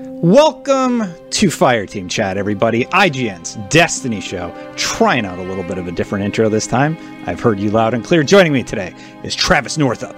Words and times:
Welcome 0.00 1.00
to 1.30 1.48
Fireteam 1.48 2.08
Chat, 2.08 2.36
everybody. 2.36 2.84
IGN's 2.84 3.56
Destiny 3.68 4.20
Show. 4.20 4.54
Trying 4.76 5.26
out 5.26 5.40
a 5.40 5.42
little 5.42 5.64
bit 5.64 5.76
of 5.76 5.88
a 5.88 5.90
different 5.90 6.24
intro 6.24 6.48
this 6.48 6.68
time. 6.68 6.96
I've 7.26 7.40
heard 7.40 7.58
you 7.58 7.72
loud 7.72 7.94
and 7.94 8.04
clear. 8.04 8.22
Joining 8.22 8.52
me 8.52 8.62
today 8.62 8.94
is 9.24 9.34
Travis 9.34 9.76
Northup, 9.76 10.16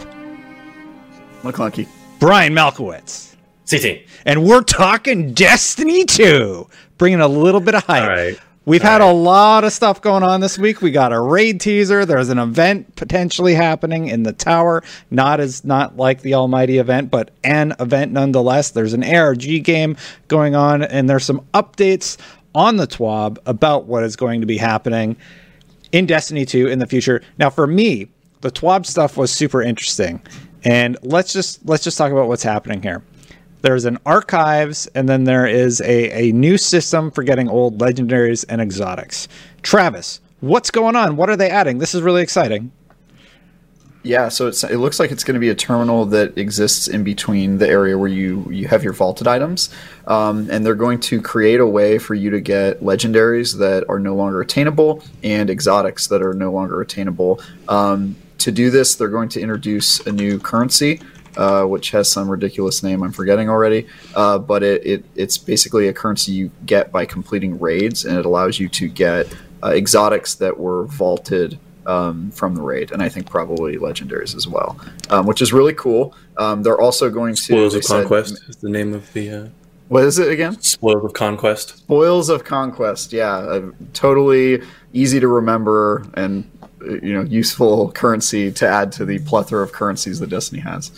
McClunky. 1.42 1.88
Brian 2.18 2.52
Malkowitz, 2.52 3.34
CT. 3.70 4.06
and 4.26 4.44
we're 4.44 4.62
talking 4.62 5.32
Destiny 5.32 6.04
2, 6.04 6.68
bringing 6.98 7.20
a 7.22 7.28
little 7.28 7.60
bit 7.62 7.74
of 7.74 7.82
hype. 7.84 8.38
All 8.70 8.74
right. 8.74 8.82
We've 8.82 8.82
had 8.82 9.00
a 9.00 9.12
lot 9.12 9.64
of 9.64 9.72
stuff 9.72 10.00
going 10.00 10.22
on 10.22 10.40
this 10.40 10.58
week. 10.58 10.80
We 10.80 10.90
got 10.92 11.12
a 11.12 11.20
raid 11.20 11.60
teaser. 11.60 12.04
There's 12.06 12.28
an 12.28 12.38
event 12.38 12.94
potentially 12.96 13.54
happening 13.54 14.08
in 14.08 14.22
the 14.22 14.32
tower. 14.32 14.82
Not 15.10 15.40
as 15.40 15.64
not 15.64 15.96
like 15.96 16.22
the 16.22 16.34
almighty 16.34 16.78
event, 16.78 17.10
but 17.10 17.30
an 17.42 17.74
event 17.80 18.12
nonetheless. 18.12 18.70
There's 18.70 18.92
an 18.92 19.02
ARG 19.02 19.64
game 19.64 19.96
going 20.28 20.54
on, 20.54 20.82
and 20.82 21.10
there's 21.10 21.24
some 21.24 21.40
updates 21.52 22.16
on 22.54 22.76
the 22.76 22.86
TWAB 22.86 23.38
about 23.46 23.86
what 23.86 24.04
is 24.04 24.16
going 24.16 24.40
to 24.40 24.46
be 24.46 24.56
happening 24.56 25.16
in 25.92 26.06
Destiny 26.06 26.44
2 26.44 26.68
in 26.68 26.78
the 26.78 26.86
future. 26.86 27.22
Now, 27.38 27.50
for 27.50 27.66
me, 27.66 28.08
the 28.40 28.50
TWAB 28.50 28.86
stuff 28.86 29.16
was 29.16 29.32
super 29.32 29.62
interesting. 29.62 30.22
And 30.64 30.96
let's 31.02 31.32
just 31.32 31.66
let's 31.66 31.82
just 31.82 31.96
talk 31.98 32.12
about 32.12 32.28
what's 32.28 32.42
happening 32.42 32.82
here. 32.82 33.02
There's 33.62 33.84
an 33.84 33.98
archives, 34.06 34.86
and 34.94 35.08
then 35.08 35.24
there 35.24 35.46
is 35.46 35.80
a, 35.82 36.28
a 36.28 36.32
new 36.32 36.56
system 36.56 37.10
for 37.10 37.22
getting 37.22 37.48
old 37.48 37.78
legendaries 37.78 38.44
and 38.48 38.60
exotics. 38.60 39.28
Travis, 39.62 40.20
what's 40.40 40.70
going 40.70 40.96
on? 40.96 41.16
What 41.16 41.28
are 41.28 41.36
they 41.36 41.50
adding? 41.50 41.78
This 41.78 41.94
is 41.94 42.02
really 42.02 42.22
exciting. 42.22 42.72
Yeah, 44.02 44.30
so 44.30 44.46
it 44.46 44.78
looks 44.78 44.98
like 44.98 45.10
it's 45.10 45.24
going 45.24 45.34
to 45.34 45.40
be 45.40 45.50
a 45.50 45.54
terminal 45.54 46.06
that 46.06 46.38
exists 46.38 46.88
in 46.88 47.04
between 47.04 47.58
the 47.58 47.68
area 47.68 47.98
where 47.98 48.08
you, 48.08 48.46
you 48.50 48.66
have 48.66 48.82
your 48.82 48.94
vaulted 48.94 49.26
items. 49.26 49.68
Um, 50.06 50.48
and 50.50 50.64
they're 50.64 50.74
going 50.74 51.00
to 51.00 51.20
create 51.20 51.60
a 51.60 51.66
way 51.66 51.98
for 51.98 52.14
you 52.14 52.30
to 52.30 52.40
get 52.40 52.80
legendaries 52.80 53.58
that 53.58 53.84
are 53.90 53.98
no 53.98 54.14
longer 54.14 54.40
attainable 54.40 55.04
and 55.22 55.50
exotics 55.50 56.06
that 56.06 56.22
are 56.22 56.32
no 56.32 56.50
longer 56.50 56.80
attainable. 56.80 57.42
Um, 57.68 58.16
to 58.38 58.50
do 58.50 58.70
this, 58.70 58.94
they're 58.94 59.08
going 59.08 59.28
to 59.30 59.40
introduce 59.40 60.00
a 60.06 60.12
new 60.12 60.38
currency. 60.38 61.02
Uh, 61.36 61.64
which 61.64 61.92
has 61.92 62.10
some 62.10 62.28
ridiculous 62.28 62.82
name 62.82 63.04
I'm 63.04 63.12
forgetting 63.12 63.48
already, 63.48 63.86
uh, 64.16 64.36
but 64.38 64.64
it, 64.64 64.84
it 64.84 65.04
it's 65.14 65.38
basically 65.38 65.86
a 65.86 65.92
currency 65.92 66.32
you 66.32 66.50
get 66.66 66.90
by 66.90 67.06
completing 67.06 67.60
raids, 67.60 68.04
and 68.04 68.18
it 68.18 68.26
allows 68.26 68.58
you 68.58 68.68
to 68.70 68.88
get 68.88 69.32
uh, 69.62 69.68
exotics 69.68 70.34
that 70.34 70.58
were 70.58 70.86
vaulted 70.86 71.56
um, 71.86 72.32
from 72.32 72.56
the 72.56 72.62
raid, 72.62 72.90
and 72.90 73.00
I 73.00 73.08
think 73.08 73.30
probably 73.30 73.76
legendaries 73.76 74.34
as 74.34 74.48
well, 74.48 74.76
um, 75.08 75.24
which 75.26 75.40
is 75.40 75.52
really 75.52 75.72
cool. 75.74 76.14
Um, 76.36 76.64
they're 76.64 76.80
also 76.80 77.10
going 77.10 77.36
to 77.36 77.42
Spoils 77.42 77.74
of 77.76 77.84
said- 77.84 78.00
Conquest 78.00 78.42
is 78.48 78.56
the 78.56 78.68
name 78.68 78.92
of 78.92 79.12
the 79.12 79.30
uh, 79.30 79.48
what 79.86 80.04
is 80.04 80.18
it 80.18 80.30
again? 80.30 80.60
Spoils 80.60 81.04
of 81.04 81.12
Conquest. 81.14 81.78
Spoils 81.78 82.28
of 82.28 82.44
Conquest. 82.44 83.12
Yeah, 83.12 83.36
uh, 83.36 83.70
totally 83.92 84.62
easy 84.92 85.20
to 85.20 85.28
remember 85.28 86.06
and 86.14 86.48
you 86.82 87.12
know 87.12 87.22
useful 87.22 87.92
currency 87.92 88.50
to 88.52 88.68
add 88.68 88.92
to 88.92 89.04
the 89.04 89.18
plethora 89.20 89.62
of 89.62 89.72
currencies 89.72 90.20
that 90.20 90.30
Destiny 90.30 90.60
has. 90.60 90.90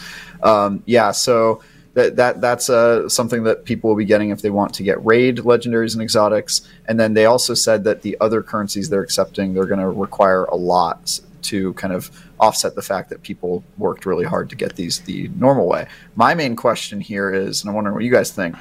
Um, 0.43 0.83
yeah, 0.87 1.11
so 1.13 1.63
that 1.95 2.17
that 2.17 2.41
that's 2.41 2.71
uh, 2.71 3.09
something 3.09 3.45
that 3.45 3.65
people 3.65 3.91
will 3.91 3.97
be 3.97 4.05
getting 4.05 4.31
if 4.31 4.43
they 4.43 4.51
want 4.51 4.75
to 4.75 4.83
get 4.83 5.05
raid 5.05 5.39
legendaries 5.39 5.95
and 5.95 6.03
exotics. 6.03 6.63
And 6.87 6.99
then 6.99 7.15
they 7.15 7.27
also 7.27 7.55
said 7.55 7.85
that 7.85 8.03
the 8.03 8.17
other 8.21 8.43
currencies 8.43 8.89
they're 8.89 9.03
accepting 9.03 9.55
they're 9.55 9.67
going 9.67 9.81
to 9.81 9.89
require 9.89 10.45
a 10.45 10.57
lot 10.57 11.21
to 11.43 11.73
kind 11.75 11.93
of 11.93 12.11
offset 12.39 12.75
the 12.75 12.83
fact 12.83 13.11
that 13.11 13.23
people 13.23 13.65
worked 13.77 14.07
really 14.07 14.25
hard 14.25 14.49
to 14.51 14.57
get 14.57 14.77
these 14.77 15.01
the 15.01 15.29
normal 15.37 15.69
way. 15.69 15.87
My 16.15 16.35
main 16.35 16.57
question 16.57 17.01
here 17.01 17.33
is, 17.33 17.63
and 17.63 17.69
I'm 17.69 17.75
wondering 17.75 17.95
what 17.95 18.05
you 18.05 18.13
guys 18.13 18.31
think 18.31 18.57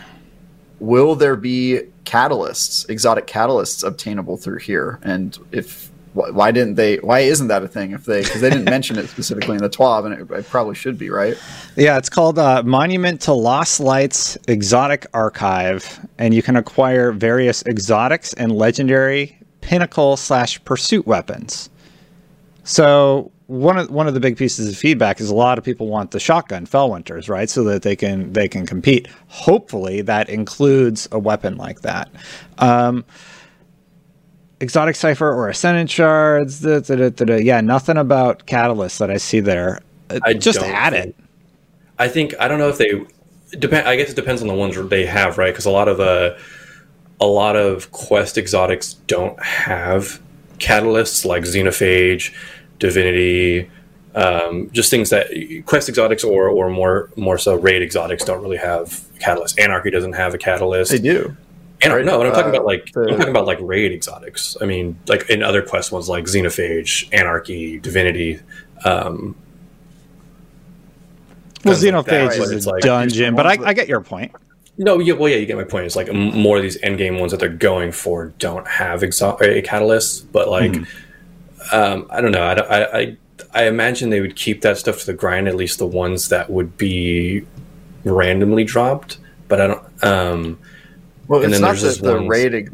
will 0.79 1.15
there 1.15 1.35
be 1.35 1.79
catalysts, 2.05 2.89
exotic 2.89 3.27
catalysts 3.27 3.83
obtainable 3.83 4.35
through 4.35 4.57
here? 4.57 4.99
And 5.03 5.37
if 5.51 5.91
why 6.13 6.51
didn't 6.51 6.75
they? 6.75 6.97
Why 6.97 7.19
isn't 7.19 7.47
that 7.47 7.63
a 7.63 7.67
thing? 7.67 7.91
If 7.91 8.05
they 8.05 8.22
because 8.22 8.41
they 8.41 8.49
didn't 8.49 8.66
mention 8.66 8.97
it 8.97 9.07
specifically 9.07 9.55
in 9.55 9.61
the 9.61 9.69
TWAB, 9.69 10.05
and 10.05 10.13
it, 10.13 10.31
it 10.31 10.49
probably 10.49 10.75
should 10.75 10.97
be 10.97 11.09
right. 11.09 11.38
Yeah, 11.75 11.97
it's 11.97 12.09
called 12.09 12.38
uh, 12.38 12.63
Monument 12.63 13.22
to 13.22 13.33
Lost 13.33 13.79
Lights 13.79 14.38
Exotic 14.47 15.05
Archive, 15.13 16.05
and 16.17 16.33
you 16.33 16.41
can 16.41 16.57
acquire 16.57 17.11
various 17.11 17.63
exotics 17.66 18.33
and 18.33 18.51
legendary 18.51 19.38
pinnacle 19.61 20.17
slash 20.17 20.63
pursuit 20.66 21.07
weapons. 21.07 21.69
So 22.63 23.31
one 23.47 23.78
of 23.78 23.89
one 23.89 24.07
of 24.07 24.13
the 24.13 24.19
big 24.19 24.38
pieces 24.38 24.69
of 24.69 24.78
feedback 24.78 25.19
is 25.19 25.29
a 25.29 25.35
lot 25.35 25.57
of 25.57 25.63
people 25.63 25.88
want 25.88 26.11
the 26.11 26.19
shotgun 26.19 26.66
Felwinter's, 26.66 27.29
right? 27.29 27.49
So 27.49 27.63
that 27.66 27.81
they 27.81 27.95
can 27.95 28.33
they 28.33 28.47
can 28.47 28.66
compete. 28.66 29.07
Hopefully, 29.28 30.01
that 30.01 30.29
includes 30.29 31.07
a 31.11 31.19
weapon 31.19 31.57
like 31.57 31.81
that. 31.81 32.09
Um, 32.57 33.05
exotic 34.61 34.95
cipher 34.95 35.31
or 35.31 35.49
ascendant 35.49 35.89
shards. 35.89 36.61
Da, 36.61 36.79
da, 36.79 36.95
da, 36.95 37.09
da, 37.09 37.25
da. 37.25 37.35
Yeah, 37.38 37.61
nothing 37.61 37.97
about 37.97 38.45
catalysts 38.45 38.99
that 38.99 39.09
I 39.11 39.17
see 39.17 39.39
there. 39.39 39.81
Uh, 40.09 40.19
I 40.23 40.33
Just 40.33 40.59
add 40.59 40.94
think- 40.94 41.05
it. 41.07 41.16
I 41.99 42.07
think 42.07 42.33
I 42.39 42.47
don't 42.47 42.57
know 42.57 42.69
if 42.69 42.77
they 42.79 43.05
depend. 43.59 43.88
I 43.88 43.95
guess 43.95 44.09
it 44.09 44.16
depends 44.16 44.41
on 44.41 44.47
the 44.47 44.55
ones 44.55 44.75
they 44.89 45.05
have, 45.05 45.38
right? 45.38 45.51
Because 45.53 45.66
a 45.66 45.69
lot 45.72 45.88
of 45.88 45.99
uh, 45.99 46.35
a 47.19 47.27
lot 47.27 47.55
of 47.55 47.91
quest 47.91 48.38
exotics 48.39 48.94
don't 49.05 49.39
have 49.44 50.19
catalysts 50.57 51.25
like 51.25 51.43
xenophage, 51.43 52.33
divinity, 52.79 53.69
um, 54.16 54.69
just 54.73 54.89
things 54.89 55.11
that 55.11 55.28
quest 55.67 55.89
exotics 55.89 56.23
or 56.23 56.49
or 56.49 56.69
more 56.72 57.11
more 57.16 57.38
so 57.38 57.53
raid 57.55 57.83
exotics 57.83 58.23
don't 58.25 58.41
really 58.41 58.57
have 58.57 58.88
catalysts. 59.19 59.59
Anarchy 59.59 59.91
doesn't 59.91 60.13
have 60.13 60.33
a 60.33 60.39
catalyst. 60.39 60.91
They 60.91 60.97
do. 60.97 61.35
And 61.83 61.93
Right. 61.93 62.05
no, 62.05 62.17
but 62.19 62.27
I'm 62.27 62.33
talking 62.33 62.47
Uh, 62.47 62.55
about 62.55 62.65
like 62.65 62.91
the- 62.93 63.01
I'm 63.09 63.17
talking 63.17 63.29
about 63.29 63.47
like 63.47 63.57
raid 63.61 63.91
exotics. 63.91 64.55
I 64.61 64.65
mean, 64.65 64.97
like 65.07 65.29
in 65.29 65.41
other 65.41 65.61
quest 65.61 65.91
ones 65.91 66.07
like 66.09 66.25
Xenophage, 66.25 67.07
Anarchy, 67.11 67.79
Divinity. 67.79 68.39
Um, 68.85 69.35
Well, 71.63 71.75
Kind 71.75 71.95
like 71.95 72.05
Xenophage 72.07 72.39
is 72.41 72.51
It's 72.51 72.65
a 72.65 72.69
like- 72.69 72.81
dungeon, 72.83 73.35
but 73.35 73.45
I, 73.45 73.57
that- 73.57 73.67
I 73.67 73.73
get 73.73 73.87
your 73.87 74.01
point. 74.01 74.31
no, 74.77 74.99
yeah, 74.99 75.13
well, 75.13 75.29
yeah, 75.29 75.37
you 75.37 75.45
get 75.45 75.57
my 75.57 75.63
point. 75.63 75.85
It's 75.85 75.95
like 75.95 76.11
more 76.11 76.57
of 76.57 76.63
these 76.63 76.77
end 76.81 76.97
game 76.97 77.19
ones 77.19 77.31
that 77.31 77.39
they're 77.39 77.49
going 77.49 77.91
for 77.91 78.33
don't 78.39 78.67
have 78.67 79.01
exo- 79.01 79.39
a 79.41 79.61
catalyst, 79.61 80.31
but 80.31 80.49
like, 80.49 80.75
um, 81.71 82.07
I 82.09 82.19
don't 82.21 82.31
know. 82.31 82.41
I, 82.41 82.53
I, 82.53 82.97
I 82.99 83.17
I 83.53 83.63
imagine 83.67 84.09
they 84.11 84.21
would 84.21 84.35
keep 84.35 84.61
that 84.61 84.77
stuff 84.77 84.99
to 85.01 85.05
the 85.07 85.13
grind. 85.13 85.47
At 85.47 85.55
least 85.55 85.77
the 85.77 85.85
ones 85.85 86.29
that 86.29 86.49
would 86.49 86.77
be 86.77 87.43
randomly 88.05 88.63
dropped. 88.63 89.17
But 89.47 89.59
I 89.61 89.67
don't. 89.67 90.03
Um, 90.03 90.59
Well, 91.28 91.44
And 91.44 91.53
it's 91.53 91.62
not 91.62 91.78
that 91.78 92.00
the 92.02 92.20
raid. 92.20 92.70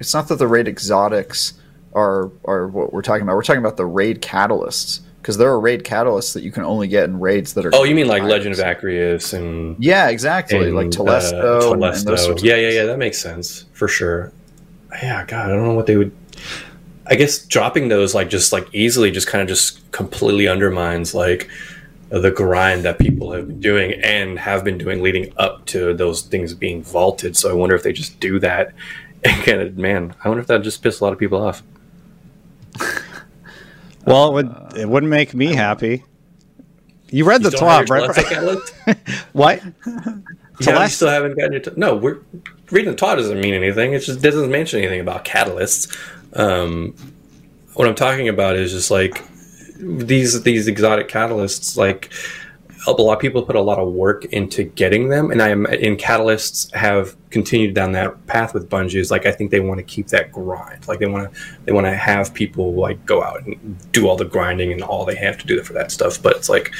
It's 0.00 0.14
not 0.14 0.28
that 0.28 0.36
the 0.36 0.48
raid 0.48 0.68
exotics 0.68 1.54
are 1.94 2.30
are 2.44 2.66
what 2.68 2.92
we're 2.92 3.02
talking 3.02 3.22
about. 3.22 3.36
We're 3.36 3.42
talking 3.42 3.60
about 3.60 3.76
the 3.76 3.86
raid 3.86 4.20
catalysts 4.22 5.00
because 5.22 5.36
there 5.38 5.48
are 5.50 5.60
raid 5.60 5.84
catalysts 5.84 6.34
that 6.34 6.42
you 6.42 6.50
can 6.50 6.64
only 6.64 6.88
get 6.88 7.04
in 7.04 7.20
raids 7.20 7.54
that 7.54 7.64
are. 7.64 7.70
oh, 7.72 7.84
you 7.84 7.94
mean 7.94 8.08
like 8.08 8.24
Legend 8.24 8.58
of. 8.58 8.64
Acrius 8.64 9.32
and 9.32 9.76
Yeah, 9.78 10.08
exactly. 10.08 10.58
and, 10.58 10.74
like 10.74 10.88
uh, 10.88 10.90
Telesto. 10.90 11.30
those 11.40 12.04
Telesto. 12.04 12.42
yeah, 12.42 12.56
yeah, 12.56 12.70
yeah. 12.70 12.84
That 12.84 12.98
makes 12.98 13.20
sense 13.20 13.66
for 13.72 13.86
sure. 13.86 14.32
Yeah, 14.90 15.24
God, 15.24 15.46
I 15.50 15.54
don't 15.54 15.64
know 15.64 15.74
what 15.74 15.86
they 15.86 15.96
would. 15.96 16.12
I 17.06 17.14
guess 17.14 17.44
dropping 17.46 17.88
those 17.88 18.14
like 18.14 18.30
just 18.30 18.52
like 18.52 18.68
easily 18.74 19.10
just 19.10 19.26
kind 19.26 19.42
of 19.42 19.48
just 19.48 19.90
completely 19.92 20.48
undermines 20.48 21.14
like 21.14 21.48
the 22.20 22.30
grind 22.30 22.82
that 22.84 22.98
people 22.98 23.32
have 23.32 23.48
been 23.48 23.60
doing 23.60 23.92
and 24.02 24.38
have 24.38 24.64
been 24.64 24.76
doing 24.76 25.02
leading 25.02 25.32
up 25.38 25.64
to 25.66 25.94
those 25.94 26.22
things 26.22 26.52
being 26.52 26.82
vaulted. 26.82 27.36
So 27.36 27.50
I 27.50 27.54
wonder 27.54 27.74
if 27.74 27.82
they 27.82 27.92
just 27.92 28.20
do 28.20 28.38
that 28.40 28.74
and 29.24 29.42
kind 29.44 29.60
of 29.60 29.78
man, 29.78 30.14
I 30.22 30.28
wonder 30.28 30.42
if 30.42 30.48
that 30.48 30.62
just 30.62 30.82
piss 30.82 31.00
a 31.00 31.04
lot 31.04 31.12
of 31.12 31.18
people 31.18 31.42
off. 31.42 31.62
Well, 34.04 34.30
it 34.30 34.32
would 34.32 34.76
it 34.78 34.88
wouldn't 34.88 35.10
make 35.10 35.32
me 35.32 35.54
happy. 35.54 36.02
You 37.10 37.24
read 37.24 37.42
the 37.42 37.50
You 37.50 37.58
twelve, 37.58 37.88
your 37.88 37.98
right? 37.98 38.58
What? 39.32 39.62
You 39.64 39.72
Yeah, 40.60 40.82
you 40.82 40.88
still 40.88 41.08
haven't 41.08 41.36
gotten 41.36 41.52
your. 41.52 41.60
T- 41.60 41.70
no, 41.76 41.94
we're 41.94 42.18
reading 42.70 42.90
the 42.90 42.96
Todd 42.96 43.18
doesn't 43.18 43.40
mean 43.40 43.54
anything. 43.54 43.92
It 43.92 44.00
just 44.00 44.20
doesn't 44.20 44.50
mention 44.50 44.80
anything 44.80 45.00
about 45.00 45.24
catalysts. 45.24 45.96
Um, 46.34 46.96
what 47.74 47.86
I'm 47.86 47.94
talking 47.94 48.28
about 48.28 48.56
is 48.56 48.72
just 48.72 48.90
like 48.90 49.22
these 49.82 50.42
these 50.42 50.68
exotic 50.68 51.08
catalysts. 51.08 51.76
Like 51.76 52.12
a 52.86 52.90
lot 52.90 53.14
of 53.14 53.20
people 53.20 53.42
put 53.42 53.56
a 53.56 53.60
lot 53.60 53.78
of 53.78 53.92
work 53.92 54.24
into 54.26 54.64
getting 54.64 55.08
them, 55.08 55.30
and 55.30 55.42
I 55.42 55.48
am 55.48 55.66
in 55.66 55.96
catalysts 55.96 56.72
have 56.74 57.16
continued 57.30 57.74
down 57.74 57.92
that 57.92 58.26
path 58.26 58.54
with 58.54 58.68
Bungie. 58.68 58.96
Is 58.96 59.10
like 59.10 59.26
I 59.26 59.32
think 59.32 59.50
they 59.50 59.60
want 59.60 59.78
to 59.78 59.84
keep 59.84 60.08
that 60.08 60.32
grind. 60.32 60.86
Like 60.88 60.98
they 60.98 61.06
want 61.06 61.32
to 61.32 61.40
they 61.64 61.72
want 61.72 61.86
to 61.86 61.94
have 61.94 62.32
people 62.32 62.74
like 62.74 63.04
go 63.06 63.22
out 63.22 63.44
and 63.44 63.92
do 63.92 64.08
all 64.08 64.16
the 64.16 64.24
grinding 64.24 64.72
and 64.72 64.82
all 64.82 65.04
they 65.04 65.16
have 65.16 65.38
to 65.38 65.46
do 65.46 65.62
for 65.62 65.72
that 65.74 65.90
stuff. 65.90 66.22
But 66.22 66.36
it's 66.36 66.48
like 66.48 66.72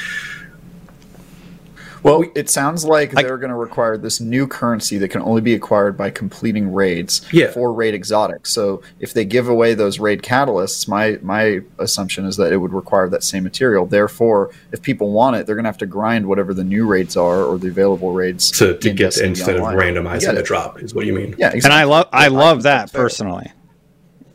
Well, 2.03 2.23
it 2.35 2.49
sounds 2.49 2.83
like 2.85 3.11
they're 3.11 3.37
going 3.37 3.49
to 3.49 3.55
require 3.55 3.97
this 3.97 4.19
new 4.19 4.45
currency 4.45 4.97
that 4.97 5.07
can 5.09 5.21
only 5.21 5.41
be 5.41 5.53
acquired 5.53 5.97
by 5.97 6.09
completing 6.09 6.73
raids 6.73 7.21
Yeah. 7.31 7.47
for 7.51 7.71
raid 7.73 7.93
exotics. 7.93 8.51
So 8.51 8.81
if 8.99 9.13
they 9.13 9.23
give 9.25 9.47
away 9.47 9.73
those 9.73 9.99
raid 9.99 10.21
catalysts, 10.21 10.87
my 10.87 11.17
my 11.21 11.61
assumption 11.79 12.25
is 12.25 12.35
that 12.37 12.51
it 12.51 12.57
would 12.57 12.73
require 12.73 13.07
that 13.09 13.23
same 13.23 13.43
material. 13.43 13.85
Therefore, 13.85 14.51
if 14.71 14.81
people 14.81 15.11
want 15.11 15.37
it, 15.37 15.45
they're 15.45 15.55
going 15.55 15.63
to 15.63 15.69
have 15.69 15.77
to 15.79 15.85
grind 15.85 16.25
whatever 16.27 16.53
the 16.53 16.63
new 16.63 16.85
raids 16.85 17.15
are 17.15 17.43
or 17.43 17.57
the 17.57 17.67
available 17.69 18.11
raids 18.11 18.51
to, 18.59 18.77
to 18.77 18.89
in 18.89 18.95
get 18.95 19.03
Destiny 19.05 19.29
instead 19.29 19.55
of 19.55 19.61
randomizing 19.63 20.21
Get 20.21 20.35
the 20.35 20.43
drop 20.43 20.81
is 20.81 20.93
what 20.93 21.05
you 21.05 21.13
mean. 21.13 21.35
Yeah, 21.37 21.47
exactly. 21.53 21.61
and 21.65 21.73
I 21.73 21.83
love 21.85 22.07
I 22.11 22.27
love 22.27 22.63
that 22.63 22.91
personally. 22.91 23.51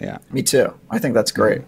Yeah, 0.01 0.19
Me 0.31 0.43
too. 0.43 0.73
I 0.91 0.99
think 0.99 1.15
that's 1.15 1.33
great. 1.33 1.63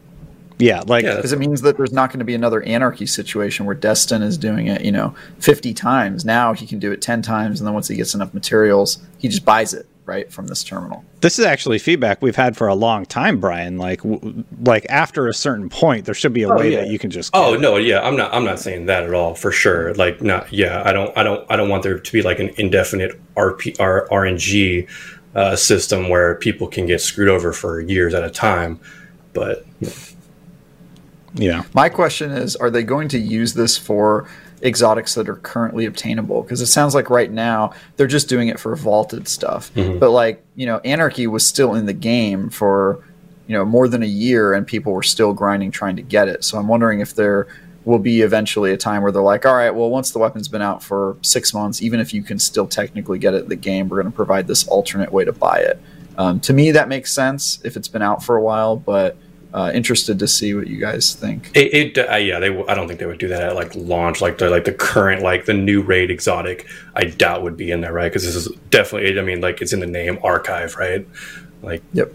Yeah, 0.61 0.83
like 0.87 1.05
Yeah, 1.05 1.17
because 1.17 1.33
it 1.33 1.39
means 1.39 1.63
that 1.63 1.77
there's 1.77 1.93
not 1.93 2.11
going 2.11 2.19
to 2.21 2.25
be 2.25 2.35
another 2.35 2.63
anarchy 2.63 3.07
situation 3.07 3.67
where 3.67 3.75
Destin 3.75 4.23
is 4.23 4.39
doing 4.39 4.67
it, 4.69 4.85
you 4.85 4.93
know, 4.93 5.15
50 5.39 5.75
times. 5.75 6.25
Now 6.25 6.53
he 6.53 6.67
can 6.67 6.79
do 6.79 6.93
it 6.93 7.03
10 7.03 7.23
times, 7.23 7.61
and 7.61 7.67
then 7.67 7.75
once 7.75 7.89
he 7.89 7.97
gets 7.97 8.15
enough 8.15 8.33
materials, 8.35 8.99
he 9.19 9.29
just 9.29 9.45
buys 9.45 9.75
it 9.75 9.87
right 10.07 10.33
from 10.33 10.49
this 10.49 10.65
terminal. 10.65 11.05
this 11.21 11.39
is 11.39 11.45
actually 11.45 11.79
feedback 11.79 12.21
we've 12.21 12.35
had 12.35 12.57
for 12.57 12.67
a 12.67 12.75
long 12.75 13.07
time, 13.07 13.39
Brian. 13.39 13.79
Like, 13.79 14.03
w- 14.03 14.43
like 14.65 14.85
after 14.89 15.29
a 15.29 15.35
certain 15.35 15.69
point, 15.69 16.05
there 16.05 16.15
should 16.15 16.33
be 16.33 16.43
a 16.43 16.49
Oh, 16.51 16.57
way 16.57 16.73
yeah. 16.73 16.81
that 16.81 16.89
you 16.89 16.99
can 16.99 17.11
just. 17.11 17.31
Oh 17.33 17.55
no, 17.57 17.77
yeah, 17.77 18.01
I'm 18.01 18.17
not. 18.17 18.35
I'm 18.35 18.45
not 18.45 18.59
saying 18.59 18.87
that 18.87 19.05
at 19.05 19.15
all 19.15 19.35
for 19.37 19.53
sure. 19.53 19.95
Like, 19.95 20.21
not. 20.21 20.53
Yeah, 20.53 20.83
I 20.85 20.93
don't. 20.93 21.17
I 21.17 21.23
don't. 21.23 21.47
I 21.49 21.55
don't 21.57 21.69
want 21.69 21.85
there 21.85 21.99
to 21.99 22.13
be 22.13 22.23
like 22.23 22.41
an 22.41 22.51
indefinite 22.57 23.21
RP 23.37 23.79
R, 23.79 24.09
RNG 24.11 24.89
uh, 25.37 25.55
system 25.55 26.09
where 26.09 26.35
people 26.37 26.67
can 26.67 26.87
get 26.87 27.01
screwed 27.01 27.29
over 27.29 27.53
for 27.53 27.81
years 27.81 28.13
at 28.15 28.25
a 28.25 28.31
time. 28.31 28.81
But 29.33 29.65
yeah. 31.35 31.65
My 31.75 31.89
question 31.89 32.31
is 32.31 32.57
are 32.57 32.71
they 32.71 32.83
going 32.83 33.09
to 33.09 33.19
use 33.19 33.55
this 33.55 33.77
for 33.77 34.29
exotics 34.63 35.15
that 35.15 35.29
are 35.29 35.37
currently 35.37 35.87
obtainable? 35.87 36.43
Because 36.43 36.61
it 36.61 36.67
sounds 36.67 36.95
like 36.95 37.11
right 37.11 37.31
now 37.31 37.73
they're 37.97 38.07
just 38.07 38.29
doing 38.29 38.49
it 38.49 38.59
for 38.59 38.75
vaulted 38.77 39.29
stuff. 39.29 39.71
But, 39.99 40.11
like, 40.11 40.45
you 40.55 40.67
know, 40.67 40.79
Anarchy 40.79 41.27
was 41.27 41.47
still 41.47 41.75
in 41.75 41.87
the 41.87 41.93
game 41.93 42.51
for, 42.51 43.05
you 43.47 43.55
know, 43.55 43.65
more 43.65 43.89
than 43.89 44.03
a 44.03 44.07
year 44.07 44.55
and 44.55 44.67
people 44.67 44.93
were 44.93 45.03
still 45.03 45.33
grinding 45.33 45.71
trying 45.71 45.97
to 45.97 46.03
get 46.03 46.29
it. 46.29 46.45
So 46.45 46.59
I'm 46.59 46.69
wondering 46.69 47.01
if 47.01 47.15
there 47.15 47.47
will 47.85 47.99
be 47.99 48.21
eventually 48.21 48.73
a 48.73 48.77
time 48.77 49.03
where 49.03 49.11
they're 49.11 49.23
like, 49.23 49.47
all 49.47 49.55
right, 49.55 49.71
well, 49.71 49.89
once 49.89 50.11
the 50.11 50.19
weapon's 50.19 50.49
been 50.49 50.63
out 50.63 50.83
for 50.83 51.17
six 51.23 51.55
months, 51.55 51.81
even 51.81 51.99
if 51.99 52.13
you 52.13 52.23
can 52.23 52.39
still 52.39 52.67
technically 52.67 53.19
get 53.19 53.33
it 53.33 53.45
in 53.45 53.49
the 53.49 53.57
game, 53.57 53.89
we're 53.89 54.03
going 54.03 54.13
to 54.13 54.17
provide 54.17 54.47
this 54.47 54.69
alternate 54.69 55.11
way 55.11 55.25
to 55.25 55.33
buy 55.33 55.59
it. 55.59 55.81
Um, 56.19 56.41
to 56.41 56.53
me, 56.53 56.73
that 56.73 56.89
makes 56.89 57.13
sense 57.13 57.59
if 57.65 57.77
it's 57.77 57.89
been 57.89 58.03
out 58.03 58.23
for 58.23 58.37
a 58.37 58.43
while, 58.43 58.77
but 58.77 59.17
uh, 59.53 59.71
interested 59.75 60.19
to 60.21 60.29
see 60.29 60.55
what 60.55 60.69
you 60.69 60.79
guys 60.81 61.15
think. 61.15 61.51
it, 61.55 61.97
it 61.97 62.11
uh, 62.11 62.17
yeah, 62.17 62.39
they. 62.39 62.57
I 62.67 62.75
don't 62.75 62.87
think 62.87 63.01
they 63.01 63.07
would 63.07 63.19
do 63.19 63.29
that 63.29 63.43
at 63.43 63.55
like 63.57 63.75
launch. 63.75 64.21
Like 64.21 64.39
the 64.39 64.49
like 64.51 64.65
the 64.65 64.73
current 64.73 65.23
like 65.23 65.47
the 65.47 65.55
new 65.55 65.83
raid 65.83 66.11
exotic. 66.11 66.67
I 66.95 67.05
doubt 67.05 67.43
would 67.43 67.57
be 67.57 67.71
in 67.71 67.81
there, 67.81 67.93
right? 67.93 68.11
Because 68.11 68.25
this 68.25 68.37
is 68.37 68.49
definitely. 68.71 69.19
I 69.19 69.23
mean, 69.23 69.41
like 69.41 69.61
it's 69.61 69.73
in 69.73 69.81
the 69.81 69.87
name 69.87 70.19
archive, 70.23 70.77
right? 70.77 71.07
Like 71.63 71.83
Yep. 71.93 72.13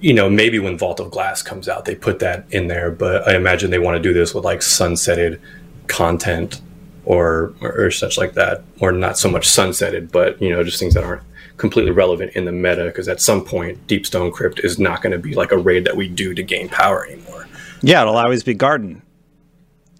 you 0.00 0.14
know, 0.14 0.30
maybe 0.30 0.58
when 0.58 0.78
Vault 0.78 1.00
of 1.00 1.10
Glass 1.10 1.42
comes 1.42 1.68
out, 1.68 1.84
they 1.84 1.94
put 1.94 2.18
that 2.20 2.46
in 2.50 2.68
there. 2.68 2.90
But 2.90 3.28
I 3.28 3.36
imagine 3.36 3.70
they 3.70 3.78
want 3.78 3.96
to 3.96 4.02
do 4.02 4.14
this 4.14 4.34
with 4.34 4.44
like 4.44 4.60
sunsetted 4.60 5.40
content 5.88 6.60
or, 7.04 7.54
or 7.60 7.86
or 7.86 7.90
such 7.90 8.16
like 8.18 8.34
that, 8.34 8.62
or 8.80 8.92
not 8.92 9.18
so 9.18 9.30
much 9.30 9.48
sunsetted, 9.48 10.12
but 10.12 10.40
you 10.40 10.50
know, 10.50 10.62
just 10.64 10.78
things 10.78 10.94
that 10.94 11.04
aren't 11.04 11.22
completely 11.60 11.92
relevant 11.92 12.32
in 12.34 12.44
the 12.44 12.52
meta. 12.52 12.86
Because 12.86 13.08
at 13.08 13.20
some 13.20 13.44
point, 13.44 13.86
Deep 13.86 14.06
Stone 14.06 14.32
Crypt 14.32 14.60
is 14.60 14.78
not 14.78 15.02
going 15.02 15.12
to 15.12 15.18
be 15.18 15.34
like 15.34 15.52
a 15.52 15.58
raid 15.58 15.84
that 15.84 15.96
we 15.96 16.08
do 16.08 16.34
to 16.34 16.42
gain 16.42 16.68
power 16.68 17.06
anymore. 17.06 17.46
Yeah, 17.82 18.02
it'll 18.02 18.16
always 18.16 18.42
be 18.42 18.54
garden. 18.54 19.02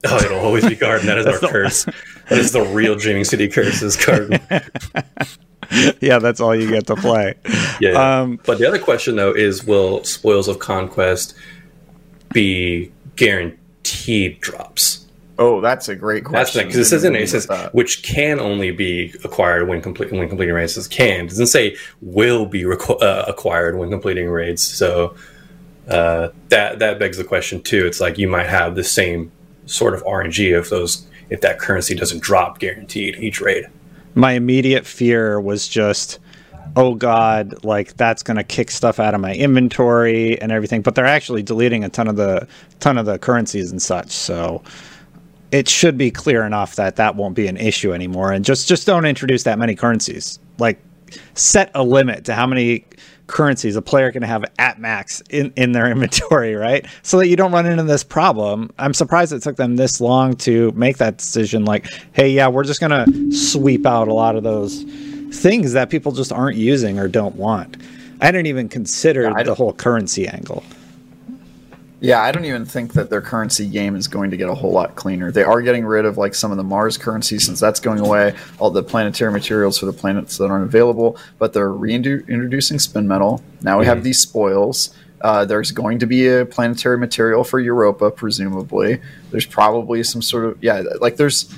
Oh, 0.04 0.16
it'll 0.16 0.40
always 0.40 0.66
be 0.66 0.74
garden. 0.74 1.06
That 1.06 1.18
is 1.18 1.26
our 1.26 1.38
curse. 1.38 1.84
That 2.28 2.38
is 2.38 2.52
the 2.52 2.62
real 2.62 2.96
Dreaming 2.96 3.24
City 3.24 3.48
curse. 3.48 3.82
Is 3.82 3.96
garden. 3.96 4.40
yeah, 6.00 6.18
that's 6.18 6.40
all 6.40 6.54
you 6.54 6.70
get 6.70 6.86
to 6.86 6.96
play. 6.96 7.34
Yeah. 7.80 8.20
Um, 8.20 8.40
but 8.44 8.58
the 8.58 8.66
other 8.66 8.78
question 8.78 9.16
though 9.16 9.34
is, 9.34 9.64
will 9.64 10.04
Spoils 10.04 10.48
of 10.48 10.58
Conquest 10.58 11.34
be 12.32 12.92
guaranteed 13.16 14.40
drops? 14.40 15.06
Oh, 15.40 15.60
that's 15.62 15.88
a 15.88 15.96
great 15.96 16.24
question. 16.24 16.66
because 16.66 16.78
it 16.78 16.84
says 16.84 17.02
in 17.02 17.16
it, 17.16 17.22
it 17.22 17.28
says 17.30 17.46
that. 17.46 17.74
which 17.74 18.02
can 18.02 18.38
only 18.38 18.70
be 18.70 19.14
acquired 19.24 19.66
when 19.68 19.80
complete 19.82 20.12
when 20.12 20.28
completing 20.28 20.54
raids. 20.54 20.72
It 20.72 20.74
says 20.74 20.88
can 20.88 21.24
it 21.24 21.28
doesn't 21.30 21.46
say 21.48 21.76
will 22.02 22.44
be 22.46 22.62
requ- 22.64 23.02
uh, 23.02 23.24
acquired 23.26 23.76
when 23.78 23.90
completing 23.90 24.28
raids. 24.28 24.62
So 24.62 25.16
uh, 25.88 26.28
that 26.50 26.78
that 26.80 26.98
begs 26.98 27.16
the 27.16 27.24
question 27.24 27.62
too. 27.62 27.86
It's 27.86 28.00
like 28.00 28.18
you 28.18 28.28
might 28.28 28.46
have 28.48 28.74
the 28.74 28.84
same 28.84 29.32
sort 29.66 29.94
of 29.94 30.04
RNG 30.04 30.56
if 30.58 30.68
those 30.70 31.06
if 31.30 31.40
that 31.40 31.58
currency 31.58 31.94
doesn't 31.94 32.22
drop 32.22 32.58
guaranteed 32.58 33.16
each 33.16 33.40
raid. 33.40 33.64
my 34.14 34.32
immediate 34.32 34.84
fear 34.84 35.40
was 35.40 35.66
just 35.68 36.18
oh 36.76 36.94
god 36.94 37.64
like 37.64 37.96
that's 37.96 38.22
going 38.22 38.36
to 38.36 38.44
kick 38.44 38.70
stuff 38.70 39.00
out 39.00 39.14
of 39.14 39.20
my 39.20 39.32
inventory 39.34 40.40
and 40.40 40.52
everything 40.52 40.82
but 40.82 40.94
they're 40.94 41.06
actually 41.06 41.42
deleting 41.42 41.82
a 41.84 41.88
ton 41.88 42.06
of 42.08 42.16
the 42.16 42.46
ton 42.80 42.98
of 42.98 43.06
the 43.06 43.18
currencies 43.18 43.70
and 43.72 43.80
such 43.82 44.10
so 44.10 44.62
it 45.52 45.68
should 45.68 45.98
be 45.98 46.10
clear 46.10 46.44
enough 46.44 46.76
that 46.76 46.96
that 46.96 47.16
won't 47.16 47.34
be 47.34 47.46
an 47.48 47.56
issue 47.56 47.92
anymore 47.92 48.32
and 48.32 48.44
just 48.44 48.68
just 48.68 48.86
don't 48.86 49.04
introduce 49.04 49.42
that 49.42 49.58
many 49.58 49.74
currencies 49.74 50.38
like 50.58 50.80
set 51.34 51.70
a 51.74 51.82
limit 51.82 52.24
to 52.24 52.34
how 52.34 52.46
many 52.46 52.84
currencies 53.30 53.76
a 53.76 53.82
player 53.82 54.10
can 54.12 54.22
have 54.22 54.44
at 54.58 54.78
max 54.78 55.22
in, 55.30 55.52
in 55.56 55.72
their 55.72 55.86
inventory, 55.90 56.54
right? 56.54 56.86
So 57.02 57.18
that 57.18 57.28
you 57.28 57.36
don't 57.36 57.52
run 57.52 57.66
into 57.66 57.84
this 57.84 58.04
problem. 58.04 58.70
I'm 58.78 58.92
surprised 58.92 59.32
it 59.32 59.42
took 59.42 59.56
them 59.56 59.76
this 59.76 60.00
long 60.00 60.36
to 60.38 60.72
make 60.72 60.98
that 60.98 61.18
decision. 61.18 61.64
Like, 61.64 61.86
hey, 62.12 62.28
yeah, 62.30 62.48
we're 62.48 62.64
just 62.64 62.80
going 62.80 62.90
to 62.90 63.32
sweep 63.36 63.86
out 63.86 64.08
a 64.08 64.14
lot 64.14 64.36
of 64.36 64.42
those 64.42 64.82
things 65.32 65.72
that 65.72 65.90
people 65.90 66.12
just 66.12 66.32
aren't 66.32 66.56
using 66.56 66.98
or 66.98 67.08
don't 67.08 67.36
want. 67.36 67.76
I 68.20 68.30
didn't 68.30 68.48
even 68.48 68.68
consider 68.68 69.30
I 69.34 69.44
the 69.44 69.54
whole 69.54 69.72
currency 69.72 70.28
angle. 70.28 70.62
Yeah, 72.00 72.22
I 72.22 72.32
don't 72.32 72.46
even 72.46 72.64
think 72.64 72.94
that 72.94 73.10
their 73.10 73.20
currency 73.20 73.66
game 73.66 73.94
is 73.94 74.08
going 74.08 74.30
to 74.30 74.36
get 74.38 74.48
a 74.48 74.54
whole 74.54 74.72
lot 74.72 74.96
cleaner. 74.96 75.30
They 75.30 75.44
are 75.44 75.60
getting 75.60 75.84
rid 75.84 76.06
of 76.06 76.16
like 76.16 76.34
some 76.34 76.50
of 76.50 76.56
the 76.56 76.64
Mars 76.64 76.96
currency 76.96 77.38
since 77.38 77.60
that's 77.60 77.78
going 77.78 78.00
away, 78.00 78.34
all 78.58 78.70
the 78.70 78.82
planetary 78.82 79.30
materials 79.30 79.78
for 79.78 79.84
the 79.84 79.92
planets 79.92 80.38
that 80.38 80.50
aren't 80.50 80.64
available, 80.64 81.18
but 81.38 81.52
they're 81.52 81.70
reintroducing 81.70 82.78
spin 82.78 83.06
metal. 83.06 83.42
Now 83.60 83.78
we 83.78 83.84
have 83.84 84.02
these 84.02 84.18
spoils. 84.18 84.94
Uh, 85.20 85.44
there's 85.44 85.72
going 85.72 85.98
to 85.98 86.06
be 86.06 86.26
a 86.26 86.46
planetary 86.46 86.96
material 86.96 87.44
for 87.44 87.60
Europa, 87.60 88.10
presumably. 88.10 89.00
There's 89.30 89.44
probably 89.44 90.02
some 90.02 90.22
sort 90.22 90.46
of 90.46 90.64
yeah, 90.64 90.82
like 91.00 91.16
there's 91.16 91.54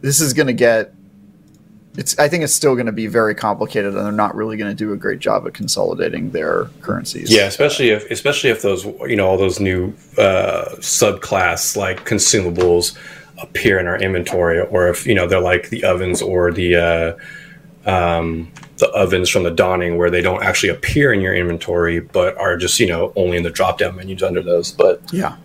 this 0.00 0.20
is 0.22 0.32
going 0.32 0.46
to 0.46 0.54
get 0.54 0.94
it's 1.96 2.18
I 2.18 2.28
think 2.28 2.42
it's 2.42 2.54
still 2.54 2.74
going 2.74 2.86
to 2.86 2.92
be 2.92 3.06
very 3.06 3.34
complicated 3.34 3.94
and 3.94 4.04
they're 4.04 4.12
not 4.12 4.34
really 4.34 4.56
going 4.56 4.70
to 4.70 4.76
do 4.76 4.92
a 4.92 4.96
great 4.96 5.18
job 5.18 5.46
at 5.46 5.54
consolidating 5.54 6.30
their 6.30 6.64
currencies. 6.80 7.32
Yeah, 7.32 7.44
especially 7.44 7.90
if 7.90 8.10
especially 8.10 8.50
if 8.50 8.62
those 8.62 8.84
you 8.84 9.16
know 9.16 9.26
all 9.26 9.36
those 9.36 9.60
new 9.60 9.88
uh, 10.16 10.70
subclass 10.78 11.76
like 11.76 12.04
consumables 12.06 12.96
appear 13.38 13.78
in 13.78 13.86
our 13.86 14.00
inventory, 14.00 14.60
or 14.60 14.88
if 14.88 15.06
you 15.06 15.14
know 15.14 15.26
they're 15.26 15.40
like 15.40 15.68
the 15.68 15.84
ovens 15.84 16.22
or 16.22 16.50
the 16.50 16.76
uh, 16.76 17.90
um, 17.90 18.50
the 18.78 18.88
ovens 18.90 19.28
from 19.28 19.42
the 19.42 19.50
dawning, 19.50 19.98
where 19.98 20.10
they 20.10 20.22
don't 20.22 20.42
actually 20.42 20.70
appear 20.70 21.12
in 21.12 21.20
your 21.20 21.34
inventory, 21.34 22.00
but 22.00 22.36
are 22.38 22.56
just 22.56 22.80
you 22.80 22.86
know 22.86 23.12
only 23.16 23.36
in 23.36 23.42
the 23.42 23.50
drop 23.50 23.78
down 23.78 23.96
menus 23.96 24.22
under 24.22 24.42
those. 24.42 24.72
But 24.72 25.02
Yeah. 25.12 25.36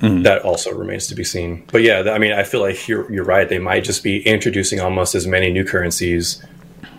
Mm-hmm. 0.00 0.22
that 0.22 0.42
also 0.42 0.72
remains 0.72 1.08
to 1.08 1.14
be 1.14 1.24
seen. 1.24 1.62
But 1.70 1.82
yeah, 1.82 2.10
I 2.10 2.18
mean, 2.18 2.32
I 2.32 2.42
feel 2.42 2.60
like 2.60 2.88
you're 2.88 3.10
you're 3.12 3.24
right. 3.24 3.46
They 3.46 3.58
might 3.58 3.84
just 3.84 4.02
be 4.02 4.26
introducing 4.26 4.80
almost 4.80 5.14
as 5.14 5.26
many 5.26 5.52
new 5.52 5.64
currencies 5.64 6.42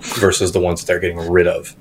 versus 0.01 0.51
the 0.51 0.59
ones 0.59 0.81
that 0.81 0.87
they're 0.87 0.99
getting 0.99 1.17
rid 1.17 1.47
of. 1.47 1.75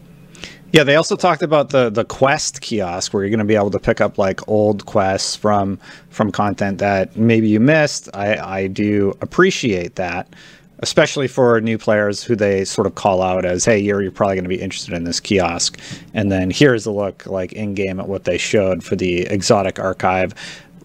Yeah, 0.72 0.84
they 0.84 0.94
also 0.94 1.16
talked 1.16 1.42
about 1.42 1.70
the 1.70 1.90
the 1.90 2.04
quest 2.04 2.60
kiosk 2.60 3.12
where 3.12 3.22
you're 3.22 3.30
going 3.30 3.40
to 3.40 3.44
be 3.44 3.56
able 3.56 3.72
to 3.72 3.78
pick 3.78 4.00
up 4.00 4.18
like 4.18 4.46
old 4.48 4.86
quests 4.86 5.36
from 5.36 5.78
from 6.10 6.30
content 6.32 6.78
that 6.78 7.16
maybe 7.16 7.48
you 7.48 7.60
missed. 7.60 8.08
I 8.14 8.36
I 8.36 8.66
do 8.68 9.12
appreciate 9.20 9.96
that, 9.96 10.34
especially 10.78 11.26
for 11.26 11.60
new 11.60 11.76
players 11.76 12.22
who 12.22 12.36
they 12.36 12.64
sort 12.64 12.86
of 12.86 12.94
call 12.94 13.20
out 13.20 13.44
as, 13.44 13.64
"Hey, 13.64 13.78
you're 13.78 14.00
you're 14.00 14.12
probably 14.12 14.36
going 14.36 14.44
to 14.44 14.48
be 14.48 14.60
interested 14.60 14.94
in 14.94 15.04
this 15.04 15.18
kiosk." 15.18 15.78
And 16.14 16.30
then 16.30 16.50
here's 16.50 16.86
a 16.86 16.92
look 16.92 17.26
like 17.26 17.52
in 17.52 17.74
game 17.74 17.98
at 17.98 18.08
what 18.08 18.24
they 18.24 18.38
showed 18.38 18.84
for 18.84 18.94
the 18.94 19.22
exotic 19.22 19.78
archive. 19.80 20.34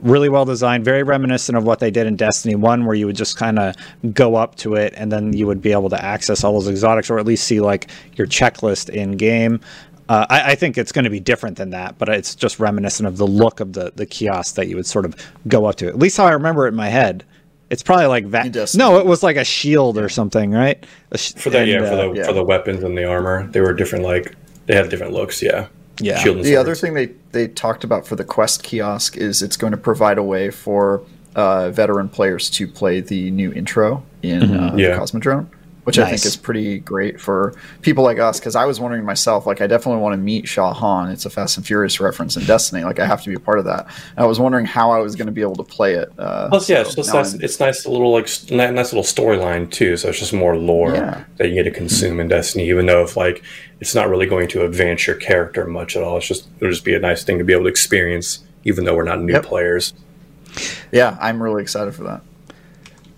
Really 0.06 0.30
well 0.30 0.46
designed, 0.46 0.86
very 0.86 1.04
reminiscent 1.04 1.58
of 1.58 1.66
what 1.66 1.80
they 1.80 1.92
did 1.92 2.08
in 2.08 2.16
Destiny 2.16 2.56
1, 2.56 2.86
where 2.86 2.96
you 2.96 3.08
would 3.08 3.16
just 3.16 3.38
kind 3.38 3.60
of 3.60 3.76
go 4.14 4.36
up 4.36 4.56
to 4.56 4.76
it 4.76 4.94
and 4.96 5.12
then 5.12 5.34
you 5.34 5.48
would 5.48 5.62
be 5.62 5.72
able 5.72 5.90
to 5.90 6.02
access 6.02 6.44
all 6.44 6.54
those 6.54 6.70
exotics 6.70 7.10
or 7.10 7.20
at 7.20 7.26
least 7.26 7.46
see 7.46 7.60
like 7.60 7.90
your 8.16 8.28
checklist 8.28 8.90
in 8.90 9.18
game. 9.18 9.60
Uh, 10.08 10.26
I, 10.30 10.52
I, 10.52 10.56
think 10.56 10.78
it's 10.78 10.92
going 10.92 11.06
to 11.06 11.10
be 11.10 11.20
different 11.20 11.58
than 11.58 11.72
that, 11.72 11.98
but 11.98 12.10
it's 12.10 12.36
just 12.36 12.60
reminiscent 12.60 13.08
of 13.08 13.18
the 13.18 13.26
look 13.26 13.60
of 13.60 13.74
the, 13.74 13.92
the 13.96 14.06
kiosk 14.06 14.54
that 14.54 14.68
you 14.68 14.76
would 14.76 14.86
sort 14.86 15.04
of 15.04 15.16
go 15.48 15.66
up 15.66 15.78
to. 15.78 15.88
At 15.88 15.98
least 15.98 16.18
how 16.18 16.26
I 16.26 16.32
remember 16.34 16.66
it 16.66 16.70
in 16.70 16.76
my 16.76 16.90
head. 16.90 17.26
It's 17.72 17.82
probably 17.82 18.06
like 18.06 18.30
that. 18.30 18.76
No, 18.76 19.00
it 19.00 19.08
was 19.08 19.24
like 19.24 19.38
a 19.38 19.44
shield 19.44 19.98
or 19.98 20.08
something, 20.08 20.52
right? 20.52 20.86
Sh- 21.16 21.34
for 21.34 21.50
that, 21.50 21.64
and, 21.64 21.72
yeah, 21.72 21.90
for 21.90 21.96
the 21.96 22.10
uh, 22.10 22.14
yeah. 22.14 22.26
for 22.26 22.34
the 22.34 22.44
weapons 22.44 22.84
and 22.84 22.96
the 22.96 23.06
armor, 23.06 23.48
they 23.48 23.60
were 23.60 23.74
different. 23.74 24.06
Like 24.06 24.36
they 24.68 24.76
had 24.76 24.88
different 24.90 25.14
looks. 25.14 25.42
Yeah, 25.42 25.68
yeah. 26.00 26.24
the 26.24 26.56
other 26.56 26.76
thing 26.76 26.94
they 26.94 27.08
they 27.32 27.48
talked 27.48 27.84
about 27.84 28.06
for 28.06 28.16
the 28.16 28.24
quest 28.24 28.64
kiosk 28.64 29.18
is 29.18 29.42
it's 29.42 29.58
going 29.58 29.72
to 29.72 29.78
provide 29.78 30.18
a 30.18 30.24
way 30.24 30.50
for 30.50 31.04
uh, 31.36 31.70
veteran 31.70 32.10
players 32.10 32.50
to 32.50 32.68
play 32.68 33.02
the 33.02 33.32
new 33.32 33.52
intro 33.52 34.04
in 34.22 34.42
mm-hmm. 34.42 34.76
uh, 34.76 34.78
yeah. 34.78 34.98
Cosmodrome 34.98 35.48
which 35.86 35.98
nice. 35.98 36.06
I 36.06 36.10
think 36.10 36.26
is 36.26 36.36
pretty 36.36 36.80
great 36.80 37.20
for 37.20 37.56
people 37.82 38.04
like 38.04 38.20
us. 38.20 38.40
Because 38.40 38.56
I 38.56 38.66
was 38.66 38.80
wondering 38.80 39.06
myself, 39.06 39.48
like, 39.48 39.62
I 39.62 39.68
definitely 39.68 40.02
want 40.02 40.14
to 40.14 40.18
meet 40.18 40.48
Shaw 40.48 40.74
Han. 40.74 41.10
It's 41.10 41.26
a 41.26 41.30
Fast 41.30 41.58
and 41.58 41.66
Furious 41.66 42.00
reference 42.00 42.36
in 42.36 42.44
Destiny. 42.44 42.84
Like, 42.84 43.00
I 43.00 43.06
have 43.06 43.24
to 43.24 43.30
be 43.30 43.36
a 43.36 43.40
part 43.40 43.58
of 43.58 43.66
that. 43.66 43.86
And 43.86 44.20
I 44.20 44.26
was 44.26 44.40
wondering 44.40 44.66
how 44.66 44.92
I 44.92 45.00
was 45.00 45.16
going 45.16 45.28
to 45.28 45.32
be 45.32 45.42
able 45.42 45.56
to 45.56 45.64
play 45.64 45.94
it. 45.94 46.12
Uh, 46.20 46.50
Plus, 46.50 46.70
yeah, 46.70 46.84
so 46.84 47.00
it's, 47.00 47.14
nice, 47.14 47.34
it's 47.36 47.60
nice, 47.60 47.86
little 47.86 48.12
like 48.12 48.26
nice 48.52 48.94
little 48.94 49.04
storyline 49.04 49.72
too. 49.72 49.98
So 49.98 50.10
it's 50.10 50.20
just 50.20 50.34
more 50.34 50.58
lore 50.58 50.94
yeah. 50.94 51.24
that 51.38 51.48
you 51.48 51.56
get 51.56 51.64
to 51.64 51.72
consume 51.72 52.20
in 52.20 52.28
Destiny, 52.28 52.68
even 52.70 52.86
though 52.86 53.04
if 53.04 53.16
like 53.16 53.44
it's 53.80 53.96
not 53.96 54.10
really 54.10 54.26
going 54.26 54.48
to 54.50 54.66
advance 54.66 55.08
your 55.08 55.16
character 55.16 55.66
much 55.66 55.96
at 55.96 56.04
all. 56.04 56.18
It's 56.18 56.28
just 56.28 56.48
it'll 56.58 56.72
just 56.72 56.86
be 56.86 56.96
a 56.96 57.00
nice 57.00 57.24
thing 57.24 57.38
to 57.38 57.44
be 57.44 57.54
able 57.54 57.64
to 57.64 57.70
experience, 57.70 58.44
even 58.64 58.86
though 58.86 58.96
we're 58.96 59.04
not 59.04 59.22
new 59.22 59.34
yep. 59.34 59.44
players. 59.44 59.94
Yeah, 60.92 61.18
I'm 61.22 61.42
really 61.42 61.62
excited 61.62 61.94
for 61.94 62.04
that. 62.04 62.22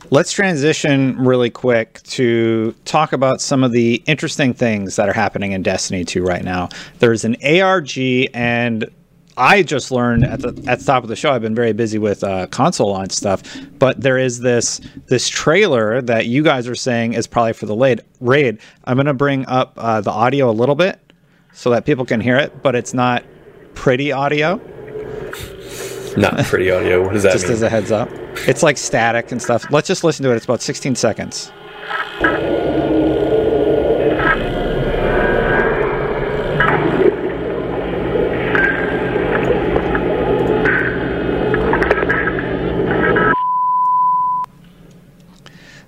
Let's 0.09 0.31
transition 0.31 1.17
really 1.19 1.49
quick 1.49 2.01
to 2.03 2.73
talk 2.85 3.11
about 3.11 3.41
some 3.41 3.61
of 3.61 3.73
the 3.73 4.01
interesting 4.05 4.53
things 4.53 4.95
that 4.95 5.09
are 5.09 5.13
happening 5.13 5.51
in 5.51 5.63
Destiny 5.63 6.05
2 6.05 6.23
right 6.23 6.45
now. 6.45 6.69
There's 6.99 7.25
an 7.25 7.35
ARG, 7.43 7.97
and 8.33 8.89
I 9.35 9.63
just 9.63 9.91
learned 9.91 10.23
at 10.23 10.39
the 10.39 10.63
at 10.65 10.79
the 10.79 10.85
top 10.85 11.03
of 11.03 11.09
the 11.09 11.17
show. 11.17 11.31
I've 11.31 11.41
been 11.41 11.55
very 11.55 11.73
busy 11.73 11.97
with 11.97 12.23
uh, 12.23 12.47
console 12.47 12.91
launch 12.91 13.11
stuff, 13.11 13.43
but 13.79 13.99
there 13.99 14.17
is 14.17 14.39
this 14.39 14.79
this 15.07 15.27
trailer 15.27 16.01
that 16.01 16.25
you 16.25 16.41
guys 16.41 16.69
are 16.69 16.75
saying 16.75 17.11
is 17.11 17.27
probably 17.27 17.51
for 17.51 17.65
the 17.65 17.75
raid. 17.75 18.01
Raid. 18.21 18.59
I'm 18.85 18.95
going 18.95 19.07
to 19.07 19.13
bring 19.13 19.45
up 19.47 19.73
uh, 19.75 19.99
the 19.99 20.11
audio 20.11 20.49
a 20.49 20.53
little 20.53 20.75
bit 20.75 21.01
so 21.51 21.69
that 21.71 21.85
people 21.85 22.05
can 22.05 22.21
hear 22.21 22.37
it, 22.37 22.63
but 22.63 22.75
it's 22.75 22.93
not 22.93 23.25
pretty 23.73 24.13
audio. 24.13 24.61
Not 26.21 26.45
pretty 26.45 26.71
audio. 26.71 27.03
What 27.03 27.13
does 27.13 27.21
that 27.21 27.33
just 27.33 27.45
mean? 27.45 27.53
as 27.53 27.61
a 27.61 27.69
heads 27.69 27.91
up. 27.91 28.09
It's 28.47 28.63
like 28.63 28.75
static 28.79 29.31
and 29.31 29.39
stuff. 29.39 29.69
Let's 29.69 29.87
just 29.87 30.03
listen 30.03 30.23
to 30.23 30.31
it. 30.31 30.35
It's 30.35 30.45
about 30.45 30.63
16 30.63 30.95
seconds. 30.95 31.51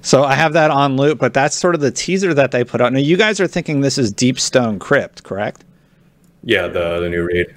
So 0.01 0.23
I 0.23 0.35
have 0.35 0.53
that 0.53 0.69
on 0.69 0.95
loop, 0.95 1.17
but 1.17 1.33
that's 1.33 1.55
sort 1.55 1.73
of 1.73 1.81
the 1.81 1.91
teaser 1.91 2.35
that 2.35 2.51
they 2.51 2.63
put 2.63 2.81
out. 2.81 2.93
Now 2.93 2.99
you 2.99 3.17
guys 3.17 3.39
are 3.39 3.47
thinking 3.47 3.81
this 3.81 3.97
is 3.97 4.11
Deep 4.11 4.39
Stone 4.39 4.77
Crypt, 4.77 5.23
correct? 5.23 5.65
Yeah, 6.43 6.67
the 6.67 6.99
the 6.99 7.09
new 7.09 7.23
raid. 7.23 7.55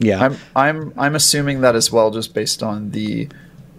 Yeah, 0.00 0.18
I'm 0.24 0.36
I'm 0.56 0.92
I'm 0.96 1.14
assuming 1.14 1.60
that 1.60 1.76
as 1.76 1.92
well, 1.92 2.10
just 2.10 2.34
based 2.34 2.62
on 2.62 2.90
the 2.90 3.28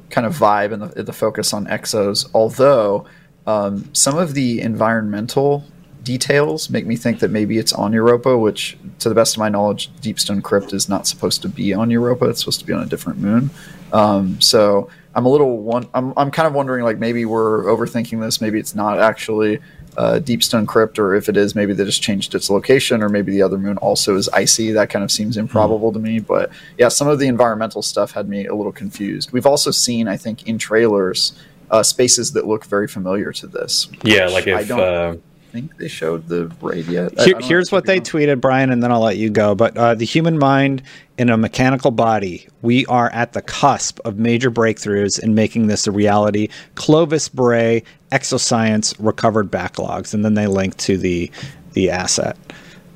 kind 0.10 0.28
of 0.28 0.38
vibe 0.38 0.72
and 0.72 0.84
the, 0.84 1.04
the 1.04 1.14
focus 1.14 1.54
on 1.54 1.66
exos. 1.66 2.30
Although 2.34 3.06
um, 3.48 3.90
some 3.94 4.18
of 4.18 4.34
the 4.36 4.62
environmental 4.62 5.64
details 6.04 6.70
make 6.70 6.86
me 6.86 6.96
think 6.96 7.20
that 7.20 7.32
maybe 7.32 7.58
it's 7.58 7.74
on 7.74 7.94
Europa, 7.94 8.38
which, 8.38 8.78
to 9.00 9.10
the 9.10 9.16
best 9.16 9.36
of 9.36 9.40
my 9.40 9.50
knowledge, 9.50 9.92
Deepstone 10.02 10.44
Crypt 10.44 10.74
is 10.74 10.90
not 10.90 11.08
supposed 11.08 11.42
to 11.42 11.50
be 11.50 11.74
on 11.74 11.90
Europa. 11.90 12.26
It's 12.26 12.40
supposed 12.40 12.60
to 12.60 12.66
be 12.66 12.74
on 12.74 12.84
a 12.84 12.88
different 12.88 13.20
moon. 13.20 13.50
Um, 13.94 14.40
so 14.40 14.90
I'm 15.16 15.26
a 15.26 15.30
little 15.30 15.58
one. 15.58 15.88
I'm 15.94 16.14
I'm 16.16 16.32
kind 16.32 16.48
of 16.48 16.54
wondering 16.54 16.84
like 16.84 17.00
maybe 17.00 17.26
we're 17.26 17.64
overthinking 17.64 18.22
this. 18.22 18.42
Maybe 18.42 18.60
it's 18.60 18.76
not 18.76 19.00
actually 19.00 19.60
uh, 19.98 20.20
Deepstone 20.24 20.68
Crypt, 20.68 20.98
or 21.00 21.16
if 21.16 21.30
it 21.30 21.38
is, 21.38 21.56
maybe 21.56 21.74
they 21.74 21.86
just 21.86 22.02
changed 22.02 22.34
its 22.36 22.50
location, 22.50 23.04
or 23.04 23.10
maybe 23.10 23.32
the 23.32 23.42
other 23.42 23.58
moon 23.58 23.78
also 23.78 24.16
is 24.16 24.30
icy. 24.30 24.72
That 24.72 24.90
kind 24.90 25.04
of 25.04 25.12
seems 25.12 25.38
improbable 25.38 25.92
mm. 25.92 25.96
to 25.96 26.00
me. 26.00 26.20
But 26.20 26.50
yeah, 26.78 26.88
some 26.88 27.08
of 27.08 27.20
the 27.20 27.28
environmental 27.28 27.82
stuff 27.82 28.12
had 28.12 28.30
me 28.30 28.46
a 28.46 28.56
little 28.56 28.72
confused. 28.72 29.32
We've 29.32 29.46
also 29.46 29.72
seen, 29.72 30.08
I 30.08 30.18
think, 30.18 30.48
in 30.48 30.58
trailers, 30.58 31.34
uh, 31.70 31.84
spaces 31.84 32.34
that 32.34 32.46
look 32.48 32.66
very 32.66 32.88
familiar 32.88 33.32
to 33.32 33.48
this. 33.48 33.88
Yeah, 34.04 34.28
like 34.28 34.48
if. 34.48 35.22
I 35.52 35.54
think 35.54 35.76
they 35.76 35.90
showed 35.90 36.30
the 36.30 36.50
raid 36.62 36.86
yet. 36.86 37.20
Here, 37.20 37.38
here's 37.42 37.74
what 37.74 37.86
they 37.86 38.00
tweeted, 38.00 38.40
Brian, 38.40 38.70
and 38.72 38.82
then 38.82 38.90
I'll 38.90 39.02
let 39.02 39.18
you 39.18 39.30
go. 39.30 39.54
But 39.54 39.76
uh, 39.76 39.96
the 39.96 40.06
human 40.06 40.40
mind 40.40 40.82
in 41.18 41.30
a 41.30 41.36
mechanical 41.36 41.92
body, 41.92 42.48
we 42.62 42.86
are 42.86 43.10
at 43.10 43.34
the 43.34 43.42
cusp 43.42 44.00
of 44.06 44.18
major 44.18 44.50
breakthroughs 44.50 45.22
in 45.22 45.36
making 45.36 45.68
this 45.68 45.88
a 45.88 45.92
reality. 45.92 46.48
Clovis 46.76 47.28
Bray 47.28 47.84
exoscience 48.14 48.96
recovered 48.98 49.52
backlogs, 49.52 50.14
and 50.14 50.24
then 50.24 50.36
they 50.36 50.48
link 50.48 50.78
to 50.78 50.98
the 50.98 51.30
the 51.74 51.90
asset. 51.90 52.38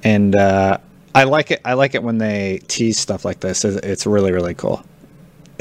And 0.05 0.33
uh, 0.33 0.77
I 1.13 1.25
like 1.25 1.51
it. 1.51 1.59
I 1.65 1.73
like 1.73 1.93
it 1.93 2.03
when 2.03 2.19
they 2.19 2.61
tease 2.69 2.97
stuff 2.97 3.25
like 3.25 3.41
this. 3.41 3.65
It's 3.65 4.05
really 4.05 4.31
really 4.31 4.53
cool. 4.53 4.81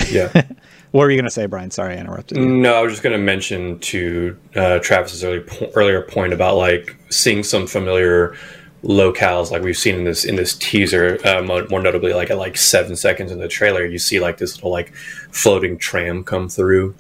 Yeah. 0.08 0.30
what 0.94 1.00
were 1.00 1.10
you 1.10 1.16
going 1.16 1.24
to 1.24 1.30
say, 1.32 1.46
Brian? 1.46 1.72
Sorry, 1.72 1.96
I 1.96 1.98
interrupted 1.98 2.38
you. 2.38 2.46
No, 2.46 2.76
I 2.76 2.82
was 2.82 2.92
just 2.92 3.02
going 3.02 3.18
to 3.18 3.18
mention 3.18 3.80
to 3.80 4.38
uh, 4.54 4.78
Travis's 4.78 5.24
early 5.24 5.40
po- 5.40 5.68
earlier 5.74 6.02
point 6.02 6.32
about 6.32 6.56
like 6.56 6.96
seeing 7.10 7.42
some 7.42 7.66
familiar 7.66 8.36
locales 8.84 9.50
like 9.50 9.60
we've 9.62 9.76
seen 9.76 9.96
in 9.96 10.04
this 10.04 10.24
in 10.24 10.36
this 10.36 10.54
teaser 10.56 11.18
uh, 11.24 11.42
more, 11.42 11.66
notably 11.80 12.12
like 12.12 12.30
at 12.30 12.38
like 12.38 12.56
seven 12.56 12.94
seconds 12.94 13.32
in 13.32 13.38
the 13.38 13.48
trailer 13.48 13.82
you 13.84 13.98
see 13.98 14.20
like 14.20 14.36
this 14.36 14.56
little 14.56 14.70
like 14.70 14.94
floating 15.32 15.78
tram 15.78 16.22
come 16.22 16.50
through 16.50 16.94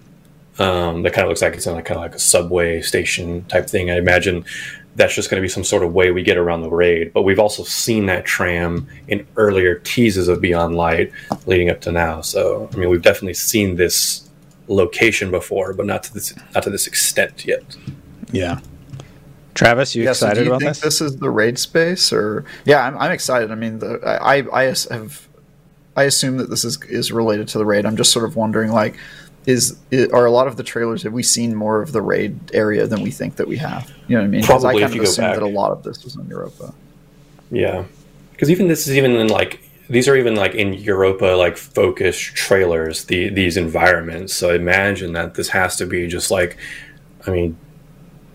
um, 0.58 1.02
that 1.02 1.12
kind 1.12 1.24
of 1.24 1.28
looks 1.28 1.42
like 1.42 1.54
it's 1.54 1.66
in 1.66 1.74
like 1.74 1.84
kind 1.84 1.98
of 1.98 2.02
like 2.02 2.14
a 2.14 2.20
subway 2.20 2.80
station 2.80 3.44
type 3.46 3.68
thing. 3.68 3.90
I 3.90 3.96
imagine 3.96 4.44
that's 4.96 5.14
just 5.14 5.30
going 5.30 5.40
to 5.40 5.44
be 5.44 5.48
some 5.48 5.64
sort 5.64 5.82
of 5.82 5.92
way 5.92 6.10
we 6.10 6.22
get 6.22 6.36
around 6.36 6.62
the 6.62 6.70
raid. 6.70 7.12
But 7.12 7.22
we've 7.22 7.38
also 7.38 7.64
seen 7.64 8.06
that 8.06 8.24
tram 8.24 8.88
in 9.08 9.26
earlier 9.36 9.76
teases 9.76 10.28
of 10.28 10.40
Beyond 10.40 10.76
Light 10.76 11.12
leading 11.46 11.70
up 11.70 11.80
to 11.82 11.92
now. 11.92 12.20
So 12.20 12.68
I 12.72 12.76
mean, 12.76 12.88
we've 12.88 13.02
definitely 13.02 13.34
seen 13.34 13.76
this 13.76 14.28
location 14.68 15.30
before, 15.30 15.74
but 15.74 15.86
not 15.86 16.02
to 16.04 16.14
this 16.14 16.34
not 16.54 16.62
to 16.64 16.70
this 16.70 16.86
extent 16.86 17.44
yet. 17.44 17.62
Yeah. 18.32 18.60
Travis, 19.54 19.94
you 19.94 20.02
yeah, 20.02 20.10
excited 20.10 20.36
so 20.36 20.40
do 20.42 20.44
you 20.44 20.50
about 20.50 20.60
think 20.60 20.70
this? 20.70 20.80
This 20.80 21.00
is 21.00 21.18
the 21.18 21.30
raid 21.30 21.58
space, 21.58 22.12
or 22.12 22.44
yeah, 22.64 22.84
I'm, 22.84 22.98
I'm 22.98 23.12
excited. 23.12 23.52
I 23.52 23.54
mean, 23.54 23.78
the, 23.78 24.00
I 24.04 24.42
I 24.52 24.64
have 24.64 25.28
I 25.96 26.04
assume 26.04 26.38
that 26.38 26.50
this 26.50 26.64
is 26.64 26.82
is 26.88 27.12
related 27.12 27.48
to 27.48 27.58
the 27.58 27.64
raid. 27.64 27.86
I'm 27.86 27.96
just 27.96 28.12
sort 28.12 28.24
of 28.24 28.36
wondering, 28.36 28.72
like, 28.72 28.96
is, 29.46 29.76
are 30.12 30.24
a 30.24 30.30
lot 30.30 30.46
of 30.46 30.56
the 30.56 30.62
trailers 30.62 31.02
have 31.02 31.12
we 31.12 31.22
seen 31.22 31.54
more 31.54 31.82
of 31.82 31.92
the 31.92 32.00
raid 32.00 32.38
area 32.54 32.86
than 32.86 33.02
we 33.02 33.10
think 33.10 33.36
that 33.36 33.46
we 33.46 33.56
have? 33.58 33.90
You 34.08 34.16
know 34.16 34.22
what 34.22 34.26
I 34.26 34.30
mean? 34.30 34.42
Probably 34.42 34.82
I 34.82 34.88
kind 34.88 35.00
of 35.00 35.04
assume 35.04 35.24
that 35.24 35.42
a 35.42 35.46
lot 35.46 35.70
of 35.70 35.82
this 35.82 36.04
was 36.04 36.16
in 36.16 36.26
Europa. 36.28 36.74
Yeah, 37.50 37.84
because 38.32 38.50
even 38.50 38.68
this 38.68 38.86
is 38.86 38.96
even 38.96 39.12
in 39.12 39.28
like 39.28 39.60
these 39.88 40.08
are 40.08 40.16
even 40.16 40.34
like 40.34 40.54
in 40.54 40.72
Europa 40.74 41.26
like 41.26 41.56
focused 41.56 42.34
trailers. 42.34 43.04
The 43.04 43.28
these 43.28 43.56
environments. 43.56 44.34
So 44.34 44.54
imagine 44.54 45.12
that 45.12 45.34
this 45.34 45.50
has 45.50 45.76
to 45.76 45.86
be 45.86 46.06
just 46.06 46.30
like, 46.30 46.56
I 47.26 47.30
mean, 47.30 47.56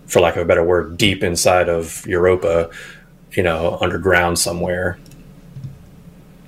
for 0.06 0.20
lack 0.20 0.36
of 0.36 0.42
a 0.42 0.44
better 0.44 0.64
word, 0.64 0.96
deep 0.96 1.22
inside 1.24 1.68
of 1.68 2.06
Europa, 2.06 2.70
you 3.32 3.42
know, 3.42 3.78
underground 3.80 4.38
somewhere 4.38 4.98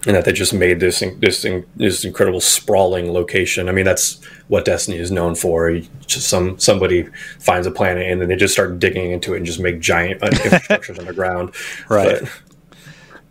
and 0.06 0.16
that 0.16 0.24
they 0.24 0.32
just 0.32 0.52
made 0.52 0.80
this 0.80 1.02
this 1.18 1.46
this 1.76 2.04
incredible 2.04 2.40
sprawling 2.40 3.12
location. 3.12 3.68
I 3.68 3.72
mean, 3.72 3.84
that's 3.84 4.22
what 4.48 4.64
Destiny 4.64 4.98
is 4.98 5.10
known 5.10 5.34
for. 5.34 5.70
You 5.70 5.86
just 6.06 6.28
some 6.28 6.58
somebody 6.58 7.08
finds 7.38 7.66
a 7.66 7.70
planet 7.70 8.10
and 8.10 8.20
then 8.20 8.28
they 8.28 8.36
just 8.36 8.52
start 8.54 8.78
digging 8.78 9.12
into 9.12 9.34
it 9.34 9.38
and 9.38 9.46
just 9.46 9.60
make 9.60 9.80
giant 9.80 10.20
infrastructures 10.22 10.98
underground. 10.98 11.54
Right. 11.88 12.20
But, 12.20 12.30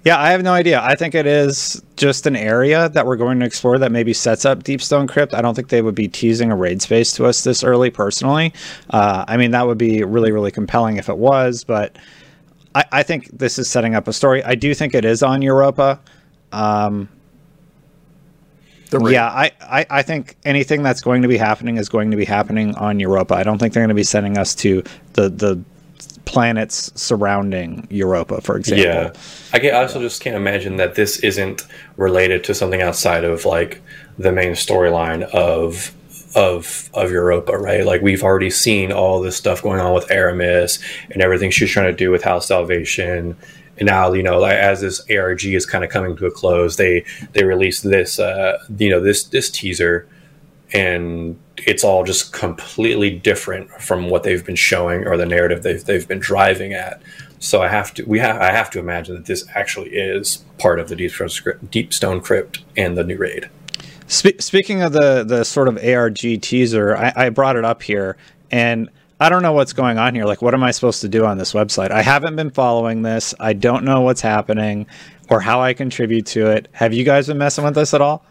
yeah, 0.04 0.20
I 0.20 0.32
have 0.32 0.42
no 0.42 0.52
idea. 0.52 0.82
I 0.82 0.96
think 0.96 1.14
it 1.14 1.28
is 1.28 1.80
just 1.96 2.26
an 2.26 2.36
area 2.36 2.90
that 2.90 3.06
we're 3.06 3.18
going 3.18 3.40
to 3.40 3.46
explore 3.46 3.78
that 3.78 3.92
maybe 3.92 4.14
sets 4.14 4.46
up 4.46 4.64
Deepstone 4.64 5.08
Crypt. 5.08 5.36
I 5.36 5.44
don't 5.44 5.54
think 5.54 5.70
they 5.70 5.84
would 5.84 5.94
be 5.94 6.08
teasing 6.08 6.52
a 6.52 6.56
raid 6.56 6.82
space 6.82 7.14
to 7.14 7.28
us 7.28 7.44
this 7.44 7.64
early, 7.64 7.92
personally. 7.92 8.52
Uh, 8.90 9.26
I 9.28 9.38
mean, 9.38 9.52
that 9.52 9.68
would 9.68 9.78
be 9.78 10.04
really, 10.04 10.32
really 10.32 10.50
compelling 10.50 10.98
if 10.98 11.08
it 11.08 11.20
was, 11.20 11.64
but 11.64 11.98
I, 12.74 12.84
I 12.92 13.04
think 13.04 13.28
this 13.38 13.60
is 13.60 13.70
setting 13.70 13.94
up 13.94 14.08
a 14.08 14.14
story. 14.14 14.44
I 14.44 14.56
do 14.56 14.74
think 14.74 14.96
it 14.96 15.06
is 15.06 15.22
on 15.22 15.44
Europa. 15.44 16.00
Um, 16.52 17.10
yeah, 18.92 19.28
I, 19.28 19.52
I, 19.62 19.86
I, 19.90 20.02
think 20.02 20.36
anything 20.44 20.84
that's 20.84 21.00
going 21.00 21.22
to 21.22 21.30
be 21.30 21.38
happening 21.38 21.78
is 21.78 21.88
going 21.88 22.12
to 22.12 22.18
be 22.18 22.26
happening 22.26 22.76
on 22.76 23.00
Europa. 23.00 23.36
I 23.36 23.44
don't 23.44 23.58
think 23.58 23.74
they're 23.74 23.82
going 23.82 23.90
to 23.90 23.96
be 23.96 24.04
sending 24.04 24.38
us 24.38 24.54
to 24.56 24.84
the 25.14 25.30
the 25.30 25.64
planets 26.26 26.92
surrounding 26.96 27.88
Europa, 27.90 28.42
for 28.42 28.58
example. 28.58 28.86
Yeah, 28.86 29.14
I, 29.54 29.60
can, 29.60 29.74
I 29.74 29.82
also 29.82 30.02
just 30.02 30.22
can't 30.22 30.36
imagine 30.36 30.78
that 30.78 30.96
this 30.96 31.20
isn't 31.20 31.66
related 31.98 32.44
to 32.46 32.54
something 32.54 32.82
outside 32.82 33.24
of 33.24 33.46
like 33.46 33.82
the 34.18 34.32
main 34.32 34.54
storyline 34.54 35.24
of 35.24 35.94
of 36.36 36.90
of 36.94 37.12
Europa, 37.12 37.58
right? 37.58 37.86
Like 37.86 38.02
we've 38.02 38.24
already 38.24 38.50
seen 38.50 38.92
all 38.92 39.22
this 39.22 39.36
stuff 39.36 39.62
going 39.62 39.80
on 39.80 39.94
with 39.94 40.08
Eramis 40.08 40.82
and 41.10 41.22
everything 41.22 41.52
she's 41.52 41.70
trying 41.70 41.92
to 41.92 41.98
do 41.98 42.12
with 42.12 42.24
House 42.24 42.48
Salvation. 42.48 43.38
And 43.82 43.88
now, 43.88 44.14
you 44.14 44.22
know, 44.22 44.44
as 44.44 44.82
this 44.82 45.02
ARG 45.10 45.44
is 45.44 45.66
kind 45.66 45.84
of 45.84 45.90
coming 45.90 46.16
to 46.18 46.28
a 46.28 46.32
close, 46.32 46.76
they 46.76 47.04
they 47.34 47.46
released 47.46 47.84
this, 47.84 48.20
uh, 48.20 48.64
you 48.78 48.92
know, 48.92 49.00
this 49.00 49.24
this 49.24 49.50
teaser, 49.50 50.08
and 50.72 51.40
it's 51.58 51.84
all 51.84 52.04
just 52.04 52.32
completely 52.32 53.10
different 53.10 53.72
from 53.82 54.08
what 54.08 54.22
they've 54.22 54.46
been 54.46 54.56
showing 54.56 55.08
or 55.08 55.18
the 55.18 55.26
narrative 55.26 55.64
they've 55.64 55.84
they've 55.84 56.08
been 56.08 56.20
driving 56.20 56.74
at. 56.74 57.02
So 57.40 57.64
I 57.64 57.70
have 57.70 57.92
to 57.96 58.04
we 58.04 58.20
have 58.20 58.40
I 58.40 58.52
have 58.52 58.70
to 58.70 58.80
imagine 58.80 59.16
that 59.16 59.26
this 59.26 59.48
actually 59.56 59.90
is 59.90 60.46
part 60.60 60.80
of 60.80 60.88
the 60.88 60.96
Deep 60.96 61.10
Stone, 61.10 61.30
script, 61.30 61.72
Deep 61.72 61.92
Stone 61.92 62.22
Crypt 62.22 62.64
and 62.78 62.96
the 62.96 63.04
new 63.04 63.18
raid. 63.18 63.50
Spe- 64.06 64.40
speaking 64.42 64.84
of 64.84 64.94
the 64.94 65.24
the 65.24 65.44
sort 65.44 65.68
of 65.68 65.84
ARG 65.84 66.20
teaser, 66.20 66.96
I, 66.96 67.14
I 67.16 67.30
brought 67.30 67.56
it 67.56 67.66
up 67.66 67.82
here, 67.82 68.16
and 68.52 68.92
I 69.22 69.30
don't 69.30 69.44
know 69.44 69.52
what's 69.54 69.72
going 69.74 70.00
on 70.00 70.16
here. 70.16 70.26
Like, 70.26 70.42
what 70.42 70.56
am 70.56 70.64
I 70.64 70.72
supposed 70.72 71.02
to 71.02 71.08
do 71.08 71.26
on 71.26 71.38
this 71.38 71.54
website? 71.54 71.92
I 71.92 72.02
haven't 72.02 72.36
been 72.36 72.50
following 72.50 73.04
this. 73.04 73.36
I 73.40 73.54
don't 73.54 73.84
know 73.86 74.02
what's 74.02 74.22
happening 74.22 74.88
or 75.30 75.40
how 75.40 75.62
I 75.62 75.74
contribute 75.74 76.26
to 76.28 76.48
it. 76.48 76.68
Have 76.72 76.92
you 76.92 77.04
guys 77.04 77.28
been 77.28 77.38
messing 77.38 77.64
with 77.64 77.76
this 77.76 77.94
at 77.94 78.02
all? 78.02 78.26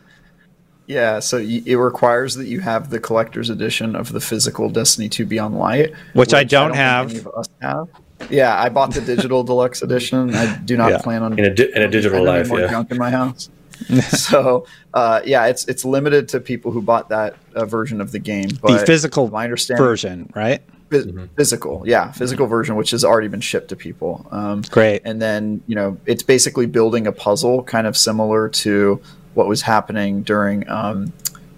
Yeah, 0.89 1.21
so 1.21 1.37
it 1.39 1.77
requires 1.77 2.35
that 2.35 2.49
you 2.49 2.59
have 2.59 2.91
the 2.91 2.99
collector's 2.99 3.51
edition 3.51 3.95
of 3.95 4.11
the 4.11 4.21
physical 4.21 4.69
Destiny 4.69 5.09
2 5.09 5.27
Beyond 5.27 5.57
Light, 5.57 5.93
Which 6.15 6.35
I 6.35 6.43
don't 6.43 6.71
think 6.71 6.77
have. 6.79 7.11
any 7.11 7.19
of 7.21 7.29
us 7.29 7.47
have. 7.63 7.87
Yeah, 8.29 8.61
I 8.61 8.69
bought 8.71 8.93
the 8.93 9.01
digital 9.01 9.45
deluxe 9.45 9.83
edition. 9.83 10.35
I 10.35 10.57
do 10.57 10.77
not 10.77 10.91
Yeah. 10.91 10.99
plan 10.99 11.23
on 11.23 11.39
In 11.39 11.45
a 11.45 11.55
di- 11.55 11.73
in 11.73 11.83
a 11.83 11.89
digital 11.89 12.25
life, 12.25 12.49
more 12.49 12.59
yeah. 12.59 12.67
junk 12.71 12.91
in 12.91 12.99
my 12.99 13.11
house. 13.13 13.49
so 14.09 14.67
uh, 14.93 15.21
yeah, 15.25 15.47
it's 15.47 15.65
it's 15.69 15.85
limited 15.85 16.29
to 16.31 16.41
people 16.41 16.73
who 16.73 16.83
bought 16.83 17.09
that 17.11 17.37
uh, 17.55 17.65
version 17.65 18.01
of 18.01 18.11
the 18.11 18.19
game. 18.19 18.49
But 18.61 18.81
the 18.81 18.85
physical 18.87 19.31
my 19.31 19.45
understanding, 19.45 19.83
version, 19.87 20.33
right? 20.35 20.61
Phys- 20.91 21.29
physical, 21.37 21.83
yeah, 21.87 22.13
physical 22.13 22.47
version, 22.47 22.77
which 22.77 22.91
has 22.91 23.05
already 23.05 23.29
been 23.29 23.41
shipped 23.41 23.69
to 23.69 23.77
people. 23.77 24.27
Um, 24.31 24.63
Great. 24.71 25.03
and 25.05 25.21
then 25.23 25.63
you 25.67 25.75
know 25.75 25.97
it's 26.07 26.23
basically 26.23 26.67
building 26.67 27.07
a 27.07 27.13
puzzle, 27.13 27.63
kind 27.63 27.87
of 27.87 27.97
similar 27.97 28.49
to 28.49 29.01
what 29.35 29.47
was 29.47 29.63
happening 29.63 30.23
during 30.23 30.69
um, 30.69 31.13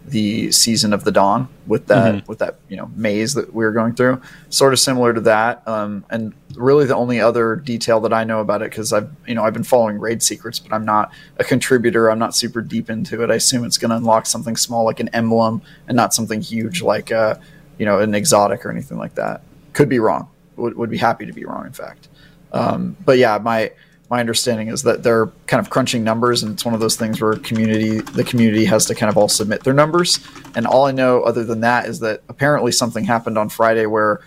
the 0.07 0.53
season 0.53 0.93
of 0.93 1.05
the 1.05 1.13
dawn 1.13 1.49
with 1.67 1.87
that 1.87 2.15
Mm-hmm. 2.17 2.27
with 2.27 2.41
that 2.41 2.57
you 2.69 2.77
know 2.77 2.91
maze 2.95 3.33
that 3.35 3.55
we 3.55 3.65
were 3.65 3.73
going 3.73 3.95
through. 3.95 4.21
Sort 4.51 4.73
of 4.75 4.79
similar 4.79 5.15
to 5.15 5.21
that, 5.23 5.67
um, 5.67 6.05
and 6.11 6.35
really 6.55 6.85
the 6.85 6.95
only 6.97 7.19
other 7.21 7.57
detail 7.57 8.01
that 8.01 8.13
I 8.13 8.25
know 8.25 8.41
about 8.41 8.61
it 8.63 8.71
because 8.71 8.93
I've 8.93 9.11
you 9.27 9.35
know 9.35 9.43
I've 9.45 9.55
been 9.55 9.65
following 9.65 9.99
raid 9.99 10.23
secrets, 10.23 10.59
but 10.59 10.75
I'm 10.75 10.85
not 10.85 11.13
a 11.39 11.45
contributor. 11.45 12.11
I'm 12.11 12.19
not 12.19 12.35
super 12.37 12.61
deep 12.61 12.91
into 12.91 13.23
it. 13.23 13.31
I 13.31 13.37
assume 13.37 13.65
it's 13.65 13.79
going 13.79 13.91
to 13.91 13.97
unlock 13.97 14.27
something 14.27 14.57
small 14.57 14.85
like 14.85 15.01
an 15.01 15.09
emblem 15.15 15.63
and 15.89 15.97
not 15.97 16.13
something 16.13 16.43
huge 16.43 16.83
like 16.83 17.11
uh, 17.11 17.37
you 17.79 17.87
know 17.87 17.99
an 17.99 18.15
exotic 18.15 18.65
or 18.65 18.71
anything 18.71 18.99
like 18.99 19.15
that. 19.15 19.43
Could 19.73 19.89
be 19.89 19.99
wrong. 19.99 20.29
Would, 20.57 20.77
would 20.77 20.91
be 20.91 20.99
happy 20.99 21.27
to 21.27 21.33
be 21.33 21.45
wrong. 21.45 21.67
In 21.67 21.73
fact, 21.73 22.09
um, 22.53 22.97
but 23.05 23.19
yeah, 23.19 23.39
my 23.39 23.73
my 24.11 24.21
understanding 24.21 24.69
is 24.69 24.83
that 24.83 25.03
they're 25.03 25.29
kind 25.47 25.59
of 25.59 25.71
crunching 25.71 26.05
numbers, 26.05 26.43
and 26.43 26.53
it's 26.53 26.65
one 26.65 26.75
of 26.75 26.81
those 26.81 26.97
things 26.97 27.21
where 27.21 27.35
community 27.37 28.01
the 28.01 28.25
community 28.25 28.67
has 28.67 28.85
to 28.87 28.95
kind 28.95 29.09
of 29.09 29.17
all 29.17 29.29
submit 29.29 29.65
their 29.65 29.73
numbers. 29.73 30.21
And 30.55 30.67
all 30.67 30.85
I 30.85 30.93
know, 30.93 31.23
other 31.23 31.45
than 31.45 31.61
that, 31.61 31.87
is 31.87 32.01
that 32.01 32.21
apparently 32.29 32.73
something 32.73 33.05
happened 33.05 33.39
on 33.39 33.49
Friday 33.49 33.87
where 33.87 34.21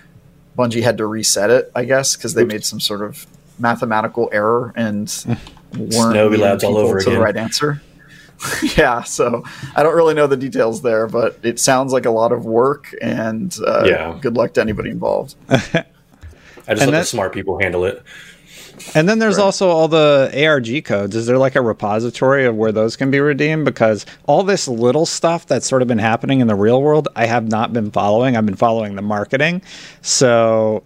Bungie 0.58 0.82
had 0.82 0.98
to 0.98 1.06
reset 1.06 1.52
it. 1.52 1.72
I 1.75 1.86
guess 1.86 2.16
because 2.16 2.34
they 2.34 2.46
made 2.46 2.66
some 2.66 2.80
sort 2.80 3.04
of 3.04 3.28
mathematical 3.60 4.28
error 4.32 4.74
and 4.75 5.08
weren't 5.74 5.94
Snowy 5.94 6.38
Labs 6.38 6.64
all 6.64 6.78
over 6.78 7.00
to 7.00 7.10
the 7.10 7.20
right 7.20 7.38
answer. 7.38 7.82
yeah, 8.77 9.04
so 9.04 9.44
I 9.75 9.84
don't 9.84 9.96
really 9.96 10.13
know 10.13 10.27
the 10.27 10.38
details 10.38 10.82
there, 10.82 11.08
but 11.08 11.39
it 11.44 11.60
sounds 11.60 11.94
like 11.94 12.06
a 12.06 12.12
lot 12.12 12.32
of 12.32 12.46
work, 12.46 12.94
and 13.01 13.56
uh, 13.65 13.84
Yeah. 13.86 14.18
good 14.22 14.36
luck 14.36 14.54
to 14.56 14.62
anybody 14.62 14.89
involved. 14.89 15.36
I 15.50 15.54
just 15.54 15.86
And 16.68 16.80
let 16.80 16.86
that- 16.92 16.92
the 17.00 17.06
smart 17.06 17.34
people 17.34 17.60
handle 17.60 17.86
it. 17.86 18.01
And 18.94 19.08
then 19.08 19.20
there's 19.20 19.38
Right. 19.38 19.44
also 19.46 19.70
all 19.70 19.88
the 19.88 20.29
ARG 20.46 20.83
codes. 20.83 21.16
Is 21.16 21.25
there 21.27 21.38
like 21.38 21.55
a 21.55 21.62
repository 21.62 22.46
of 22.46 22.55
where 22.55 22.74
those 22.74 22.98
can 22.98 23.09
be 23.09 23.20
redeemed? 23.22 23.64
Because 23.66 24.05
all 24.27 24.44
this 24.44 24.68
little 24.68 25.05
stuff 25.05 25.46
that's 25.48 25.66
sort 25.66 25.81
of 25.81 25.88
been 25.88 25.98
happening 25.98 26.42
in 26.42 26.48
the 26.48 26.55
real 26.55 26.81
world, 26.81 27.07
I 27.16 27.25
have 27.25 27.48
not 27.48 27.72
been 27.72 27.90
following. 27.90 28.36
I've 28.36 28.46
been 28.46 28.55
following 28.57 28.96
the 28.96 29.01
marketing. 29.01 29.62
So, 30.01 30.83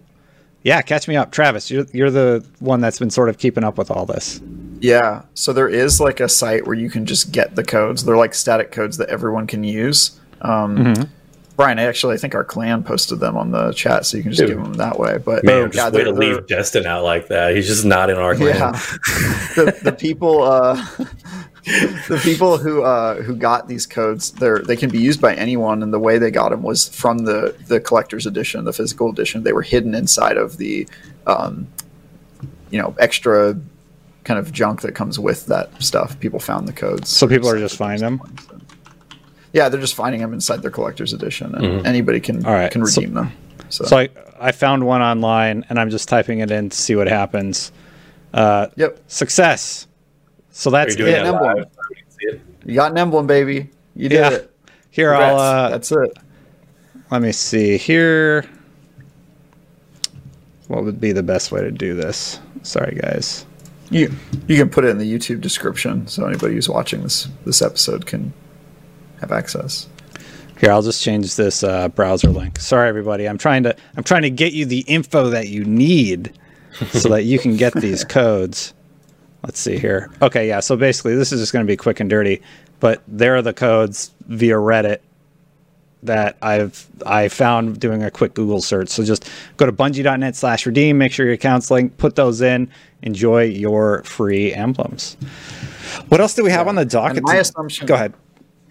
yeah, 0.62 0.82
catch 0.82 1.08
me 1.08 1.16
up, 1.16 1.30
Travis. 1.32 1.70
You're 1.70 1.86
you're 1.92 2.10
the 2.10 2.44
one 2.58 2.80
that's 2.80 2.98
been 2.98 3.10
sort 3.10 3.28
of 3.28 3.38
keeping 3.38 3.64
up 3.64 3.78
with 3.78 3.90
all 3.90 4.06
this. 4.06 4.40
Yeah, 4.80 5.22
so 5.34 5.52
there 5.52 5.68
is 5.68 6.00
like 6.00 6.20
a 6.20 6.28
site 6.28 6.66
where 6.66 6.74
you 6.76 6.88
can 6.90 7.04
just 7.06 7.32
get 7.32 7.54
the 7.54 7.62
codes. 7.64 8.04
They're 8.04 8.16
like 8.16 8.32
static 8.34 8.72
codes 8.72 8.96
that 8.96 9.08
everyone 9.10 9.46
can 9.46 9.64
use. 9.64 10.18
Um, 10.40 10.76
Mm-hmm. 10.76 11.02
Brian, 11.56 11.78
I 11.78 11.82
actually 11.82 12.14
I 12.14 12.16
think 12.16 12.34
our 12.34 12.42
clan 12.44 12.82
posted 12.82 13.20
them 13.20 13.36
on 13.36 13.50
the 13.50 13.72
chat, 13.72 14.06
so 14.06 14.16
you 14.16 14.22
can 14.22 14.32
just 14.32 14.40
Dude. 14.40 14.56
give 14.56 14.62
them 14.62 14.72
that 14.74 14.98
way. 14.98 15.18
But 15.18 15.44
Man, 15.44 15.64
yeah, 15.64 15.68
just 15.68 15.92
way 15.92 16.04
they're- 16.04 16.12
to 16.14 16.18
leave 16.18 16.46
Destin 16.46 16.86
out 16.86 17.04
like 17.04 17.28
that. 17.28 17.54
He's 17.54 17.66
just 17.66 17.84
not 17.84 18.08
in 18.08 18.16
our 18.16 18.34
clan. 18.34 18.56
yeah, 18.56 18.70
the, 19.56 19.78
the 19.82 19.92
people 19.92 20.42
uh, 20.42 20.82
the 21.64 22.20
people 22.22 22.58
who 22.58 22.82
uh, 22.82 23.22
who 23.22 23.34
got 23.36 23.68
these 23.68 23.86
codes, 23.86 24.30
they're 24.32 24.60
they 24.60 24.76
can 24.76 24.90
be 24.90 24.98
used 24.98 25.20
by 25.20 25.34
anyone, 25.34 25.82
and 25.82 25.92
the 25.92 25.98
way 25.98 26.18
they 26.18 26.30
got 26.30 26.50
them 26.50 26.62
was 26.62 26.88
from 26.88 27.18
the 27.18 27.54
the 27.68 27.80
collector's 27.80 28.26
edition, 28.26 28.64
the 28.64 28.72
physical 28.72 29.10
edition. 29.10 29.42
They 29.42 29.52
were 29.52 29.62
hidden 29.62 29.94
inside 29.94 30.36
of 30.36 30.56
the 30.56 30.88
um, 31.26 31.66
you 32.70 32.80
know 32.80 32.94
extra 32.98 33.58
kind 34.24 34.38
of 34.38 34.52
junk 34.52 34.82
that 34.82 34.94
comes 34.94 35.18
with 35.18 35.46
that 35.46 35.70
stuff. 35.82 36.18
People 36.20 36.38
found 36.40 36.68
the 36.68 36.72
codes, 36.72 37.08
So 37.08 37.26
people 37.26 37.48
are 37.48 37.58
just 37.58 37.76
finding 37.76 38.00
them? 38.18 38.36
Yeah, 39.52 39.68
they're 39.68 39.80
just 39.80 39.94
finding 39.94 40.20
them 40.20 40.32
inside 40.32 40.62
their 40.62 40.70
collector's 40.70 41.12
edition, 41.12 41.54
and 41.54 41.64
Mhm. 41.64 41.86
anybody 41.86 42.20
can 42.20 42.40
right, 42.40 42.70
can 42.70 42.86
so- 42.86 43.00
redeem 43.00 43.14
them. 43.14 43.32
So, 43.68 43.84
So 43.84 43.98
I 43.98 44.08
I 44.40 44.52
found 44.52 44.84
one 44.84 45.02
online, 45.02 45.64
and 45.68 45.78
I'm 45.78 45.90
just 45.90 46.08
typing 46.08 46.38
it 46.40 46.50
in 46.50 46.70
to 46.70 46.76
see 46.76 46.96
what 46.96 47.08
happens. 47.08 47.72
Uh, 48.32 48.68
yep, 48.76 48.98
success. 49.08 49.86
So 50.50 50.70
that's 50.70 50.94
it. 50.94 50.98
that 51.04 51.26
emblem. 51.26 51.56
live? 51.56 51.66
I 51.66 51.94
can 51.94 52.10
see 52.10 52.26
it. 52.26 52.40
you 52.64 52.74
got 52.74 52.92
an 52.92 52.98
emblem, 52.98 53.26
baby. 53.26 53.70
You 53.94 54.08
did 54.08 54.16
Yeah. 54.16 54.30
it. 54.30 54.56
Here, 54.90 55.10
Congrats. 55.10 55.32
I'll 55.32 55.38
uh, 55.38 55.70
That's 55.70 55.92
it. 55.92 56.18
Let 57.10 57.22
me 57.22 57.32
see 57.32 57.76
here. 57.76 58.44
What 60.68 60.84
would 60.84 61.00
be 61.00 61.12
the 61.12 61.22
best 61.22 61.50
way 61.52 61.60
to 61.62 61.70
do 61.70 61.94
this? 61.94 62.38
Sorry, 62.62 62.96
guys. 63.00 63.46
You 63.90 64.12
you 64.46 64.56
can 64.56 64.70
put 64.70 64.84
it 64.84 64.88
in 64.88 64.98
the 64.98 65.12
YouTube 65.18 65.40
description, 65.40 66.06
so 66.06 66.24
anybody 66.26 66.54
who's 66.54 66.68
watching 66.68 67.02
this 67.02 67.28
this 67.44 67.60
episode 67.60 68.06
can 68.06 68.32
have 69.20 69.32
access. 69.32 69.88
Here, 70.60 70.70
I'll 70.70 70.82
just 70.82 71.02
change 71.02 71.34
this 71.36 71.64
uh, 71.64 71.88
browser 71.88 72.28
link. 72.30 72.60
Sorry, 72.60 72.88
everybody. 72.88 73.28
I'm 73.28 73.38
trying 73.38 73.64
to 73.64 73.74
I'm 73.96 74.04
trying 74.04 74.22
to 74.22 74.30
get 74.30 74.52
you 74.52 74.64
the 74.64 74.80
info 74.86 75.30
that 75.30 75.48
you 75.48 75.64
need 75.64 76.32
so 76.92 77.08
that 77.08 77.24
you 77.24 77.38
can 77.40 77.56
get 77.56 77.72
these 77.80 78.04
codes. 78.04 78.74
Let's 79.42 79.58
see 79.58 79.78
here. 79.78 80.10
Okay, 80.20 80.46
yeah. 80.48 80.60
So 80.60 80.76
basically, 80.76 81.14
this 81.14 81.32
is 81.32 81.40
just 81.40 81.52
going 81.52 81.64
to 81.64 81.70
be 81.70 81.76
quick 81.76 82.00
and 82.00 82.10
dirty, 82.10 82.42
but 82.78 83.02
there 83.08 83.36
are 83.36 83.42
the 83.42 83.52
codes 83.54 84.10
via 84.28 84.54
Reddit 84.56 84.98
that 86.02 86.36
I've 86.40 86.86
I 87.04 87.28
found 87.28 87.78
doing 87.78 88.02
a 88.02 88.10
quick 88.10 88.34
Google 88.34 88.62
search. 88.62 88.88
So 88.88 89.04
just 89.04 89.28
go 89.58 89.66
to 89.66 89.72
bungie.net 89.72 90.34
slash 90.36 90.64
redeem, 90.66 90.96
make 90.98 91.12
sure 91.12 91.26
your 91.26 91.34
account's 91.34 91.70
linked, 91.70 91.98
put 91.98 92.16
those 92.16 92.40
in, 92.40 92.70
enjoy 93.02 93.44
your 93.44 94.02
free 94.04 94.52
emblems. 94.54 95.16
What 96.08 96.20
else 96.20 96.34
do 96.34 96.42
we 96.44 96.50
have 96.50 96.68
on 96.68 96.74
the 96.74 96.84
docket? 96.84 97.18
And 97.18 97.26
my 97.26 97.36
assumption- 97.36 97.86
Go 97.86 97.94
ahead. 97.94 98.14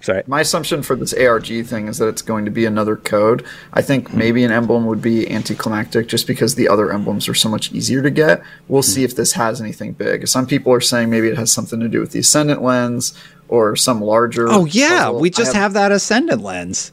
Sorry. 0.02 0.24
My 0.28 0.42
assumption 0.42 0.82
for 0.82 0.96
this 0.96 1.14
ARG 1.14 1.66
thing 1.66 1.88
is 1.88 1.98
that 1.98 2.08
it's 2.08 2.22
going 2.22 2.46
to 2.46 2.52
be 2.52 2.66
another 2.66 2.96
code. 2.96 3.46
I 3.74 3.82
think 3.82 4.10
hmm. 4.10 4.18
maybe 4.18 4.44
an 4.44 4.52
emblem 4.52 4.86
would 4.86 5.02
be 5.02 5.30
anticlimactic 5.30 6.08
just 6.08 6.26
because 6.26 6.56
the 6.56 6.70
other 6.70 6.92
emblems 6.92 7.28
are 7.28 7.34
so 7.34 7.50
much 7.50 7.72
easier 7.74 8.02
to 8.02 8.10
get. 8.10 8.42
We'll 8.68 8.82
hmm. 8.82 8.90
see 8.90 9.04
if 9.04 9.16
this 9.16 9.34
has 9.34 9.60
anything 9.60 9.94
big. 9.94 10.28
Some 10.28 10.48
people 10.48 10.72
are 10.72 10.82
saying 10.82 11.10
maybe 11.10 11.28
it 11.28 11.38
has 11.38 11.52
something 11.52 11.80
to 11.80 11.90
do 11.90 12.00
with 12.00 12.12
the 12.12 12.20
Ascendant 12.20 12.62
lens 12.62 13.14
or 13.50 13.76
some 13.76 14.02
larger. 14.02 14.48
Oh 14.50 14.66
yeah, 14.66 15.06
puzzle. 15.06 15.20
we 15.20 15.30
just 15.30 15.54
have, 15.54 15.74
that 15.74 15.92
ascendant 15.92 16.42
lens. 16.42 16.92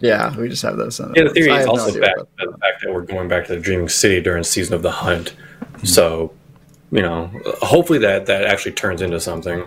Yeah, 0.00 0.36
we 0.36 0.48
just 0.48 0.62
have 0.62 0.76
that 0.76 0.88
Ascendant 0.88 1.16
Yeah, 1.16 1.22
the 1.24 1.28
lens. 1.28 1.34
theory 1.38 1.50
is 1.50 1.56
have 1.58 1.66
no 1.66 1.72
also 1.72 2.00
back, 2.00 2.16
about 2.16 2.28
the 2.36 2.58
fact 2.58 2.82
that 2.82 2.92
we're 2.92 3.02
going 3.02 3.28
back 3.28 3.46
to 3.46 3.54
the 3.54 3.60
Dreaming 3.60 3.88
City 3.88 4.20
during 4.20 4.44
season 4.44 4.74
of 4.74 4.82
the 4.82 4.90
hunt. 4.90 5.30
Hmm. 5.30 5.86
So, 5.86 6.32
you 6.90 7.02
know, 7.02 7.30
hopefully 7.62 8.00
that 8.00 8.26
that 8.26 8.44
actually 8.44 8.72
turns 8.72 9.00
into 9.00 9.20
something. 9.20 9.64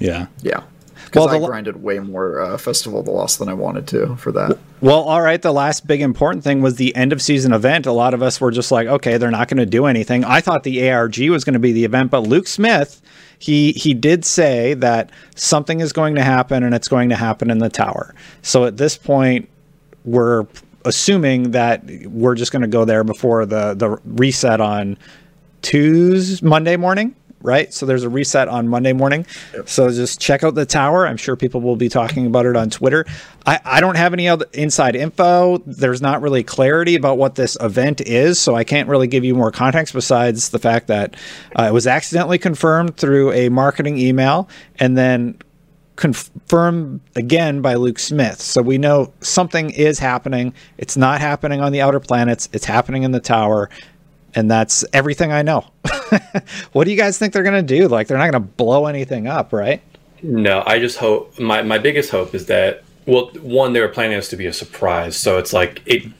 Yeah. 0.00 0.26
Yeah. 0.42 0.62
Because 1.08 1.26
Well, 1.26 1.44
I 1.44 1.46
grinded 1.46 1.82
way 1.82 1.98
more 1.98 2.40
uh, 2.40 2.58
Festival 2.58 3.00
of 3.00 3.06
the 3.06 3.10
Lost 3.10 3.38
than 3.38 3.48
I 3.48 3.54
wanted 3.54 3.86
to 3.88 4.16
for 4.16 4.32
that. 4.32 4.58
Well, 4.80 5.00
all 5.00 5.20
right. 5.20 5.40
The 5.40 5.52
last 5.52 5.86
big 5.86 6.00
important 6.00 6.44
thing 6.44 6.62
was 6.62 6.76
the 6.76 6.94
end 6.94 7.12
of 7.12 7.20
season 7.20 7.52
event. 7.52 7.86
A 7.86 7.92
lot 7.92 8.14
of 8.14 8.22
us 8.22 8.40
were 8.40 8.50
just 8.50 8.70
like, 8.70 8.86
okay, 8.86 9.16
they're 9.16 9.30
not 9.30 9.48
going 9.48 9.58
to 9.58 9.66
do 9.66 9.86
anything. 9.86 10.24
I 10.24 10.40
thought 10.40 10.62
the 10.62 10.90
ARG 10.90 11.18
was 11.30 11.44
going 11.44 11.54
to 11.54 11.58
be 11.58 11.72
the 11.72 11.84
event, 11.84 12.10
but 12.10 12.20
Luke 12.20 12.46
Smith, 12.46 13.02
he 13.38 13.72
he 13.72 13.94
did 13.94 14.24
say 14.24 14.74
that 14.74 15.10
something 15.34 15.80
is 15.80 15.92
going 15.92 16.14
to 16.14 16.22
happen 16.22 16.62
and 16.62 16.74
it's 16.74 16.88
going 16.88 17.08
to 17.08 17.16
happen 17.16 17.50
in 17.50 17.58
the 17.58 17.68
tower. 17.68 18.14
So 18.42 18.64
at 18.64 18.76
this 18.76 18.96
point, 18.96 19.48
we're 20.04 20.46
assuming 20.84 21.50
that 21.52 21.84
we're 22.06 22.34
just 22.34 22.52
going 22.52 22.62
to 22.62 22.68
go 22.68 22.84
there 22.84 23.04
before 23.04 23.46
the 23.46 23.74
the 23.74 23.98
reset 24.04 24.60
on 24.60 24.96
Tuesday, 25.62 26.46
Monday 26.46 26.76
morning, 26.76 27.14
right? 27.40 27.72
So 27.72 27.86
there's 27.86 28.04
a 28.04 28.08
reset 28.08 28.48
on 28.48 28.68
Monday 28.68 28.92
morning. 28.92 29.26
So 29.66 29.90
just 29.90 30.20
check 30.20 30.42
out 30.42 30.54
the 30.54 30.66
tower. 30.66 31.06
I'm 31.06 31.16
sure 31.16 31.36
people 31.36 31.60
will 31.60 31.76
be 31.76 31.88
talking 31.88 32.26
about 32.26 32.46
it 32.46 32.56
on 32.56 32.70
Twitter. 32.70 33.04
I, 33.46 33.60
I 33.64 33.80
don't 33.80 33.96
have 33.96 34.12
any 34.12 34.28
other 34.28 34.46
inside 34.52 34.96
info. 34.96 35.58
There's 35.58 36.02
not 36.02 36.20
really 36.20 36.42
clarity 36.42 36.96
about 36.96 37.18
what 37.18 37.36
this 37.36 37.56
event 37.60 38.00
is, 38.00 38.38
so 38.38 38.54
I 38.54 38.64
can't 38.64 38.88
really 38.88 39.06
give 39.06 39.24
you 39.24 39.34
more 39.34 39.50
context 39.50 39.94
besides 39.94 40.50
the 40.50 40.58
fact 40.58 40.88
that 40.88 41.16
uh, 41.58 41.64
it 41.64 41.72
was 41.72 41.86
accidentally 41.86 42.38
confirmed 42.38 42.96
through 42.96 43.32
a 43.32 43.48
marketing 43.48 43.98
email 43.98 44.48
and 44.78 44.96
then 44.96 45.38
confirmed 45.98 47.00
again 47.16 47.60
by 47.60 47.74
Luke 47.74 47.98
Smith. 47.98 48.40
So 48.40 48.62
we 48.62 48.78
know 48.78 49.12
something 49.20 49.70
is 49.70 49.98
happening. 49.98 50.54
It's 50.78 50.96
not 50.96 51.20
happening 51.20 51.60
on 51.60 51.72
the 51.72 51.80
outer 51.80 51.98
planets, 51.98 52.48
it's 52.52 52.64
happening 52.64 53.02
in 53.02 53.10
the 53.10 53.20
tower. 53.20 53.68
And 54.38 54.48
that's 54.48 54.84
everything 54.92 55.32
I 55.32 55.42
know. 55.42 55.66
what 56.72 56.84
do 56.84 56.92
you 56.92 56.96
guys 56.96 57.18
think 57.18 57.32
they're 57.32 57.42
going 57.42 57.66
to 57.66 57.78
do? 57.78 57.88
Like, 57.88 58.06
they're 58.06 58.18
not 58.18 58.30
going 58.30 58.40
to 58.42 58.48
blow 58.48 58.86
anything 58.86 59.26
up, 59.26 59.52
right? 59.52 59.82
No, 60.22 60.62
I 60.64 60.78
just 60.78 60.96
hope 60.98 61.36
my, 61.40 61.62
my 61.62 61.78
biggest 61.78 62.10
hope 62.10 62.36
is 62.36 62.46
that 62.46 62.84
well, 63.06 63.30
one 63.40 63.72
they 63.72 63.80
were 63.80 63.88
planning 63.88 64.16
this 64.16 64.28
to 64.28 64.36
be 64.36 64.46
a 64.46 64.52
surprise, 64.52 65.16
so 65.16 65.38
it's 65.38 65.54
like 65.54 65.82
it 65.86 66.12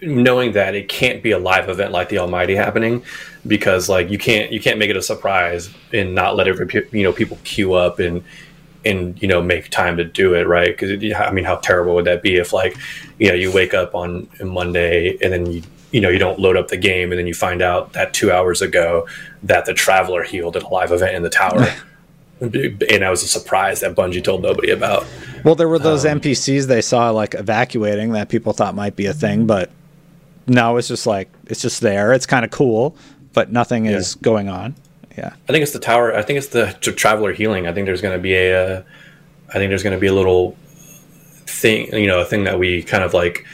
knowing 0.00 0.52
that 0.52 0.74
it 0.74 0.88
can't 0.88 1.22
be 1.22 1.32
a 1.32 1.38
live 1.38 1.68
event 1.68 1.92
like 1.92 2.08
the 2.08 2.18
Almighty 2.18 2.54
happening 2.54 3.02
because 3.46 3.88
like 3.90 4.10
you 4.10 4.18
can't 4.18 4.50
you 4.50 4.58
can't 4.58 4.78
make 4.78 4.88
it 4.88 4.96
a 4.96 5.02
surprise 5.02 5.70
and 5.92 6.14
not 6.14 6.34
let 6.34 6.48
every 6.48 6.66
you 6.92 7.02
know 7.02 7.12
people 7.12 7.38
queue 7.44 7.74
up 7.74 7.98
and 7.98 8.24
and 8.86 9.20
you 9.20 9.28
know 9.28 9.42
make 9.42 9.68
time 9.70 9.98
to 9.98 10.04
do 10.04 10.34
it 10.34 10.46
right 10.46 10.68
because 10.68 10.90
I 11.14 11.30
mean 11.30 11.44
how 11.44 11.56
terrible 11.56 11.94
would 11.94 12.06
that 12.06 12.22
be 12.22 12.36
if 12.36 12.54
like 12.54 12.76
you 13.18 13.28
know 13.28 13.34
you 13.34 13.52
wake 13.52 13.74
up 13.74 13.94
on 13.94 14.26
Monday 14.42 15.18
and 15.22 15.32
then 15.32 15.46
you 15.46 15.62
you 15.94 16.00
know 16.00 16.08
you 16.08 16.18
don't 16.18 16.40
load 16.40 16.56
up 16.56 16.68
the 16.68 16.76
game 16.76 17.12
and 17.12 17.18
then 17.18 17.26
you 17.26 17.32
find 17.32 17.62
out 17.62 17.92
that 17.92 18.12
two 18.12 18.32
hours 18.32 18.60
ago 18.60 19.06
that 19.44 19.64
the 19.64 19.72
traveler 19.72 20.24
healed 20.24 20.56
at 20.56 20.64
a 20.64 20.68
live 20.68 20.90
event 20.90 21.14
in 21.14 21.22
the 21.22 21.30
tower 21.30 21.66
and 22.40 22.52
that 22.52 23.08
was 23.08 23.22
a 23.22 23.28
surprise 23.28 23.80
that 23.80 23.94
Bungie 23.94 24.22
told 24.22 24.42
nobody 24.42 24.70
about. 24.70 25.06
Well, 25.44 25.54
there 25.54 25.68
were 25.68 25.78
those 25.78 26.04
um, 26.04 26.20
NPCs 26.20 26.66
they 26.66 26.82
saw 26.82 27.10
like 27.10 27.34
evacuating 27.34 28.12
that 28.12 28.28
people 28.28 28.52
thought 28.52 28.74
might 28.74 28.96
be 28.96 29.06
a 29.06 29.12
thing, 29.14 29.46
but 29.46 29.70
no, 30.46 30.76
it's 30.76 30.88
just 30.88 31.06
like 31.06 31.30
it's 31.46 31.62
just 31.62 31.80
there. 31.80 32.12
It's 32.12 32.26
kind 32.26 32.44
of 32.44 32.50
cool, 32.50 32.96
but 33.32 33.52
nothing 33.52 33.86
yeah. 33.86 33.92
is 33.92 34.16
going 34.16 34.48
on. 34.48 34.74
Yeah, 35.16 35.34
I 35.48 35.52
think 35.52 35.62
it's 35.62 35.72
the 35.72 35.78
tower. 35.78 36.14
I 36.14 36.22
think 36.22 36.38
it's 36.38 36.48
the 36.48 36.72
traveler 36.96 37.32
healing. 37.32 37.68
I 37.68 37.72
think 37.72 37.86
there's 37.86 38.02
going 38.02 38.16
to 38.16 38.22
be 38.22 38.34
a. 38.34 38.78
Uh, 38.78 38.82
I 39.50 39.52
think 39.54 39.70
there's 39.70 39.84
going 39.84 39.96
to 39.96 40.00
be 40.00 40.08
a 40.08 40.14
little 40.14 40.56
thing, 41.46 41.94
you 41.94 42.08
know, 42.08 42.20
a 42.20 42.24
thing 42.24 42.44
that 42.44 42.58
we 42.58 42.82
kind 42.82 43.04
of 43.04 43.14
like 43.14 43.46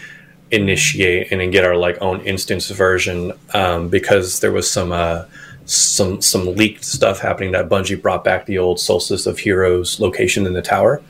initiate 0.51 1.31
and 1.31 1.41
then 1.41 1.51
get 1.51 1.65
our 1.65 1.77
like 1.77 1.97
own 2.01 2.21
instance 2.23 2.69
version 2.71 3.33
um, 3.55 3.89
because 3.89 4.41
there 4.41 4.53
was 4.53 4.71
some 4.71 4.93
uh, 4.93 5.25
some 5.67 6.21
some 6.21 6.55
leaked 6.57 6.85
stuff 6.85 7.21
happening 7.21 7.53
that 7.53 7.69
Bungie 7.69 8.01
brought 8.01 8.25
back 8.25 8.47
the 8.47 8.59
old 8.59 8.81
Solstice 8.81 9.27
of 9.27 9.39
Heroes 9.39 10.01
location 10.01 10.47
in 10.47 10.53
the 10.53 10.63
tower. 10.63 11.03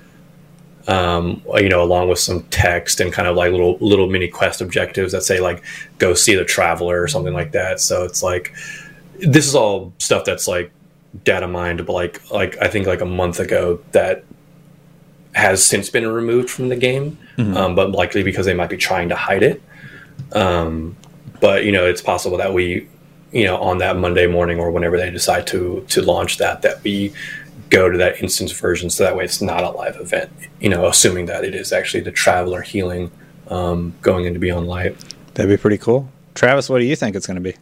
Um, 0.89 1.43
you 1.55 1.69
know, 1.69 1.83
along 1.83 2.09
with 2.09 2.19
some 2.19 2.43
text 2.45 3.01
and 3.01 3.13
kind 3.13 3.29
of 3.29 3.37
like 3.37 3.53
little 3.53 3.79
little 3.81 4.09
mini 4.09 4.29
quest 4.29 4.61
objectives 4.61 5.13
that 5.13 5.23
say 5.23 5.41
like 5.41 5.63
go 5.99 6.15
see 6.15 6.35
the 6.35 6.45
traveler 6.45 7.01
or 7.01 7.09
something 7.09 7.33
like 7.33 7.53
that. 7.53 7.81
So 7.81 8.05
it's 8.05 8.23
like 8.23 8.55
this 9.19 9.47
is 9.47 9.55
all 9.55 9.93
stuff 9.99 10.25
that's 10.25 10.49
like 10.49 10.73
data 11.25 11.49
mined, 11.49 11.87
but 11.87 11.93
like 11.93 12.31
like 12.31 12.57
I 12.61 12.69
think 12.69 12.87
like 12.87 13.01
a 13.01 13.07
month 13.07 13.41
ago 13.41 13.81
that 13.93 14.25
has 15.33 15.65
since 15.65 15.89
been 15.91 16.09
removed 16.09 16.51
from 16.51 16.69
the 16.69 16.77
game, 16.77 17.19
mm-hmm. 17.41 17.57
um, 17.57 17.75
but 17.75 17.91
likely 17.93 18.23
because 18.23 18.47
they 18.47 18.55
might 18.55 18.71
be 18.71 18.77
trying 18.77 19.09
to 19.09 19.17
hide 19.17 19.43
it. 19.43 19.63
Um, 20.33 20.97
but 21.41 21.65
you 21.65 21.73
know, 21.73 21.87
it's 21.87 22.03
possible 22.03 22.37
that 22.39 22.53
we 22.53 22.89
you 23.33 23.45
know 23.45 23.57
on 23.59 23.79
that 23.79 23.97
Monday 23.97 24.27
morning 24.27 24.59
or 24.59 24.71
whenever 24.71 24.97
they 24.97 25.11
decide 25.11 25.47
to 25.49 25.85
to 25.89 26.03
launch 26.03 26.39
that 26.39 26.63
that 26.63 26.83
we 26.83 27.13
go 27.71 27.89
to 27.89 27.97
that 27.99 28.21
instance 28.21 28.53
version 28.53 28.91
so 28.91 29.05
that 29.05 29.17
way 29.17 29.25
it's 29.25 29.41
not 29.41 29.63
a 29.63 29.71
live 29.71 29.97
event 29.97 30.31
you 30.61 30.69
know 30.69 30.87
assuming 30.87 31.27
that 31.27 31.45
it 31.45 31.55
is 31.55 31.73
actually 31.73 32.01
the 32.01 32.11
traveler 32.11 32.61
healing 32.61 33.11
um, 33.49 33.95
going 34.03 34.27
into 34.27 34.41
beyond 34.41 34.67
light 34.67 34.97
that'd 35.35 35.49
be 35.49 35.57
pretty 35.57 35.79
cool 35.79 36.11
travis 36.35 36.69
what 36.69 36.81
do 36.81 36.85
you 36.85 36.97
think 36.97 37.17
it's 37.17 37.27
going 37.27 37.37
to 37.37 37.41
be 37.41 37.55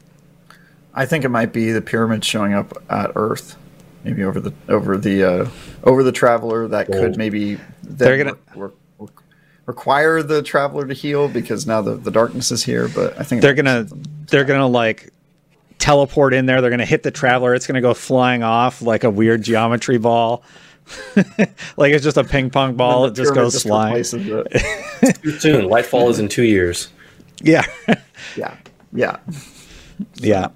i 0.95 1.05
think 1.05 1.25
it 1.25 1.29
might 1.29 1.53
be 1.53 1.71
the 1.71 1.83
pyramid 1.83 2.25
showing 2.25 2.55
up 2.55 2.73
at 2.89 3.13
earth 3.15 3.57
maybe 4.03 4.25
over 4.25 4.41
the 4.41 4.53
over 4.69 4.97
the 4.97 5.23
uh, 5.23 5.49
over 5.85 6.03
the 6.03 6.13
traveler 6.13 6.67
that 6.69 6.87
could 6.87 7.17
maybe 7.17 7.59
they're 7.83 8.17
gonna 8.17 8.37
work, 8.55 8.57
work, 8.57 8.75
require 9.69 10.23
the 10.23 10.43
traveler 10.43 10.87
to 10.87 10.95
heal 10.95 11.29
because 11.29 11.67
now 11.67 11.81
the, 11.81 11.95
the 11.95 12.11
darkness 12.11 12.51
is 12.51 12.65
here 12.65 12.89
but 12.89 13.17
i 13.21 13.23
think 13.23 13.43
they're 13.43 13.55
gonna 13.55 13.87
they're 14.27 14.45
gonna 14.45 14.67
like 14.67 15.13
teleport 15.79 16.35
in 16.35 16.47
there. 16.47 16.61
They're 16.61 16.71
going 16.71 16.81
to 16.81 16.87
hit 16.87 17.03
the 17.03 17.11
traveler. 17.11 17.55
It's 17.55 17.67
going 17.67 17.77
to 17.77 17.81
go 17.81 17.95
flying 17.95 18.43
off 18.43 18.83
like 18.83 19.05
a 19.05 19.11
weird 19.11 19.43
geometry 19.43 19.99
ball. 19.99 20.43
like 21.77 21.93
it's 21.93 22.05
just 22.05 22.17
a 22.17 22.25
ping 22.25 22.51
pong 22.51 22.75
ball. 22.75 23.07
It 23.07 23.15
just 23.15 23.35
goes 23.35 23.53
just 23.53 23.67
flying. 23.67 23.97
It. 23.97 24.05
too 25.23 25.39
soon. 25.39 25.67
Lightfall 25.67 26.11
is 26.11 26.19
in 26.19 26.29
two 26.29 26.45
years. 26.45 26.89
Yeah. 27.43 27.65
yeah. 28.37 28.57
Yeah. 28.93 29.19
Yeah. 30.17 30.49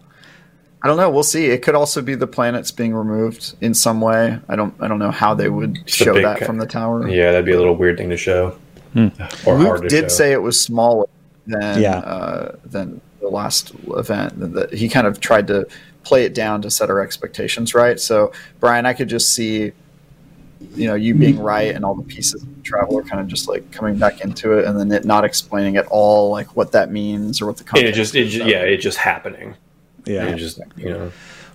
I 0.84 0.88
don't 0.88 0.96
know. 0.96 1.10
We'll 1.10 1.22
see. 1.22 1.46
It 1.46 1.62
could 1.62 1.76
also 1.76 2.02
be 2.02 2.14
the 2.14 2.26
planets 2.26 2.72
being 2.72 2.92
removed 2.92 3.54
in 3.60 3.72
some 3.72 4.00
way. 4.00 4.40
I 4.48 4.56
don't. 4.56 4.74
I 4.80 4.88
don't 4.88 4.98
know 4.98 5.12
how 5.12 5.32
they 5.32 5.48
would 5.48 5.76
it's 5.76 5.94
show 5.94 6.14
that 6.14 6.40
ca- 6.40 6.44
from 6.44 6.58
the 6.58 6.66
tower. 6.66 7.06
Yeah, 7.08 7.30
that'd 7.30 7.46
be 7.46 7.52
a 7.52 7.58
little 7.58 7.76
weird 7.76 7.98
thing 7.98 8.10
to 8.10 8.16
show. 8.16 8.58
Hmm. 8.92 9.08
Or 9.46 9.58
Luke 9.58 9.88
did 9.88 10.04
show. 10.04 10.08
say 10.08 10.32
it 10.32 10.42
was 10.42 10.60
smaller 10.60 11.06
than 11.46 11.80
yeah. 11.80 11.98
uh, 11.98 12.56
than 12.64 13.00
the 13.20 13.28
last 13.28 13.72
event. 13.88 14.54
That 14.54 14.72
he 14.72 14.88
kind 14.88 15.06
of 15.06 15.20
tried 15.20 15.46
to 15.48 15.66
play 16.04 16.24
it 16.24 16.34
down 16.34 16.62
to 16.62 16.70
set 16.70 16.90
our 16.90 17.00
expectations 17.00 17.74
right. 17.74 17.98
So 17.98 18.32
Brian, 18.60 18.86
I 18.86 18.92
could 18.92 19.08
just 19.08 19.32
see, 19.34 19.72
you 20.74 20.86
know, 20.86 20.94
you 20.94 21.14
being 21.14 21.38
right 21.38 21.74
and 21.74 21.84
all 21.84 21.94
the 21.94 22.02
pieces 22.02 22.42
of 22.42 22.56
the 22.56 22.62
traveler 22.62 23.02
kind 23.02 23.20
of 23.20 23.28
just 23.28 23.48
like 23.48 23.70
coming 23.72 23.96
back 23.96 24.20
into 24.20 24.52
it, 24.58 24.66
and 24.66 24.78
then 24.78 24.92
it 24.92 25.04
not 25.04 25.24
explaining 25.24 25.76
at 25.76 25.86
all 25.86 26.30
like 26.30 26.56
what 26.56 26.72
that 26.72 26.90
means 26.90 27.40
or 27.40 27.46
what 27.46 27.56
the 27.56 27.64
context. 27.64 27.92
It 27.92 27.94
just, 27.94 28.14
it 28.14 28.26
just 28.26 28.46
yeah, 28.46 28.62
it 28.62 28.78
just 28.78 28.98
happening. 28.98 29.54
Yeah, 30.04 30.26
it 30.26 30.36
just 30.36 30.60
you 30.76 30.90
know. 30.90 31.12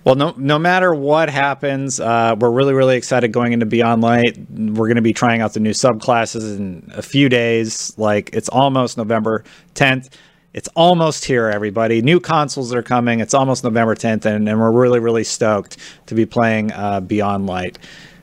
Well, 0.08 0.16
no, 0.16 0.32
no 0.38 0.58
matter 0.58 0.94
what 0.94 1.28
happens, 1.28 2.00
uh, 2.00 2.34
we're 2.40 2.50
really, 2.50 2.72
really 2.72 2.96
excited 2.96 3.30
going 3.30 3.52
into 3.52 3.66
Beyond 3.66 4.00
Light. 4.00 4.38
We're 4.48 4.86
going 4.86 4.96
to 4.96 5.02
be 5.02 5.12
trying 5.12 5.42
out 5.42 5.52
the 5.52 5.60
new 5.60 5.72
subclasses 5.72 6.56
in 6.56 6.90
a 6.94 7.02
few 7.02 7.28
days. 7.28 7.92
Like 7.98 8.30
it's 8.32 8.48
almost 8.48 8.96
November 8.96 9.44
10th. 9.74 10.08
It's 10.54 10.68
almost 10.68 11.26
here, 11.26 11.48
everybody. 11.48 12.00
New 12.00 12.20
consoles 12.20 12.72
are 12.72 12.82
coming. 12.82 13.20
It's 13.20 13.34
almost 13.34 13.64
November 13.64 13.94
10th, 13.94 14.24
and, 14.24 14.48
and 14.48 14.58
we're 14.58 14.72
really, 14.72 14.98
really 14.98 15.24
stoked 15.24 15.76
to 16.06 16.14
be 16.14 16.24
playing 16.24 16.72
uh, 16.72 17.00
Beyond 17.00 17.46
Light 17.46 17.78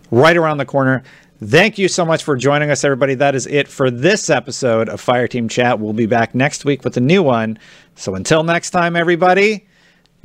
right 0.10 0.36
around 0.36 0.58
the 0.58 0.65
corner. 0.65 1.04
Thank 1.43 1.78
you 1.78 1.88
so 1.88 2.04
much 2.04 2.24
for 2.24 2.36
joining 2.36 2.71
us, 2.71 2.84
everybody. 2.84 3.13
That 3.13 3.36
is 3.36 3.45
it 3.45 3.67
for 3.67 3.91
this 3.91 4.32
episode 4.32 4.89
of 4.89 5.06
Fireteam 5.06 5.52
Chat. 5.52 5.80
We'll 5.80 5.93
be 5.93 6.08
back 6.08 6.34
next 6.34 6.65
week 6.65 6.84
with 6.84 6.98
a 6.98 7.02
new 7.02 7.21
one. 7.21 7.60
So 7.93 8.15
until 8.15 8.43
next 8.43 8.71
time, 8.71 8.95
everybody, 8.95 9.67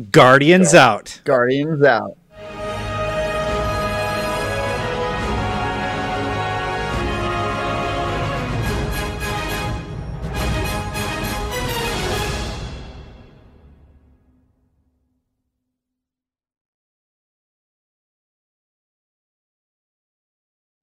Guardians 0.00 0.72
out. 0.74 1.20
Guardians 1.24 1.82
out. 1.82 2.16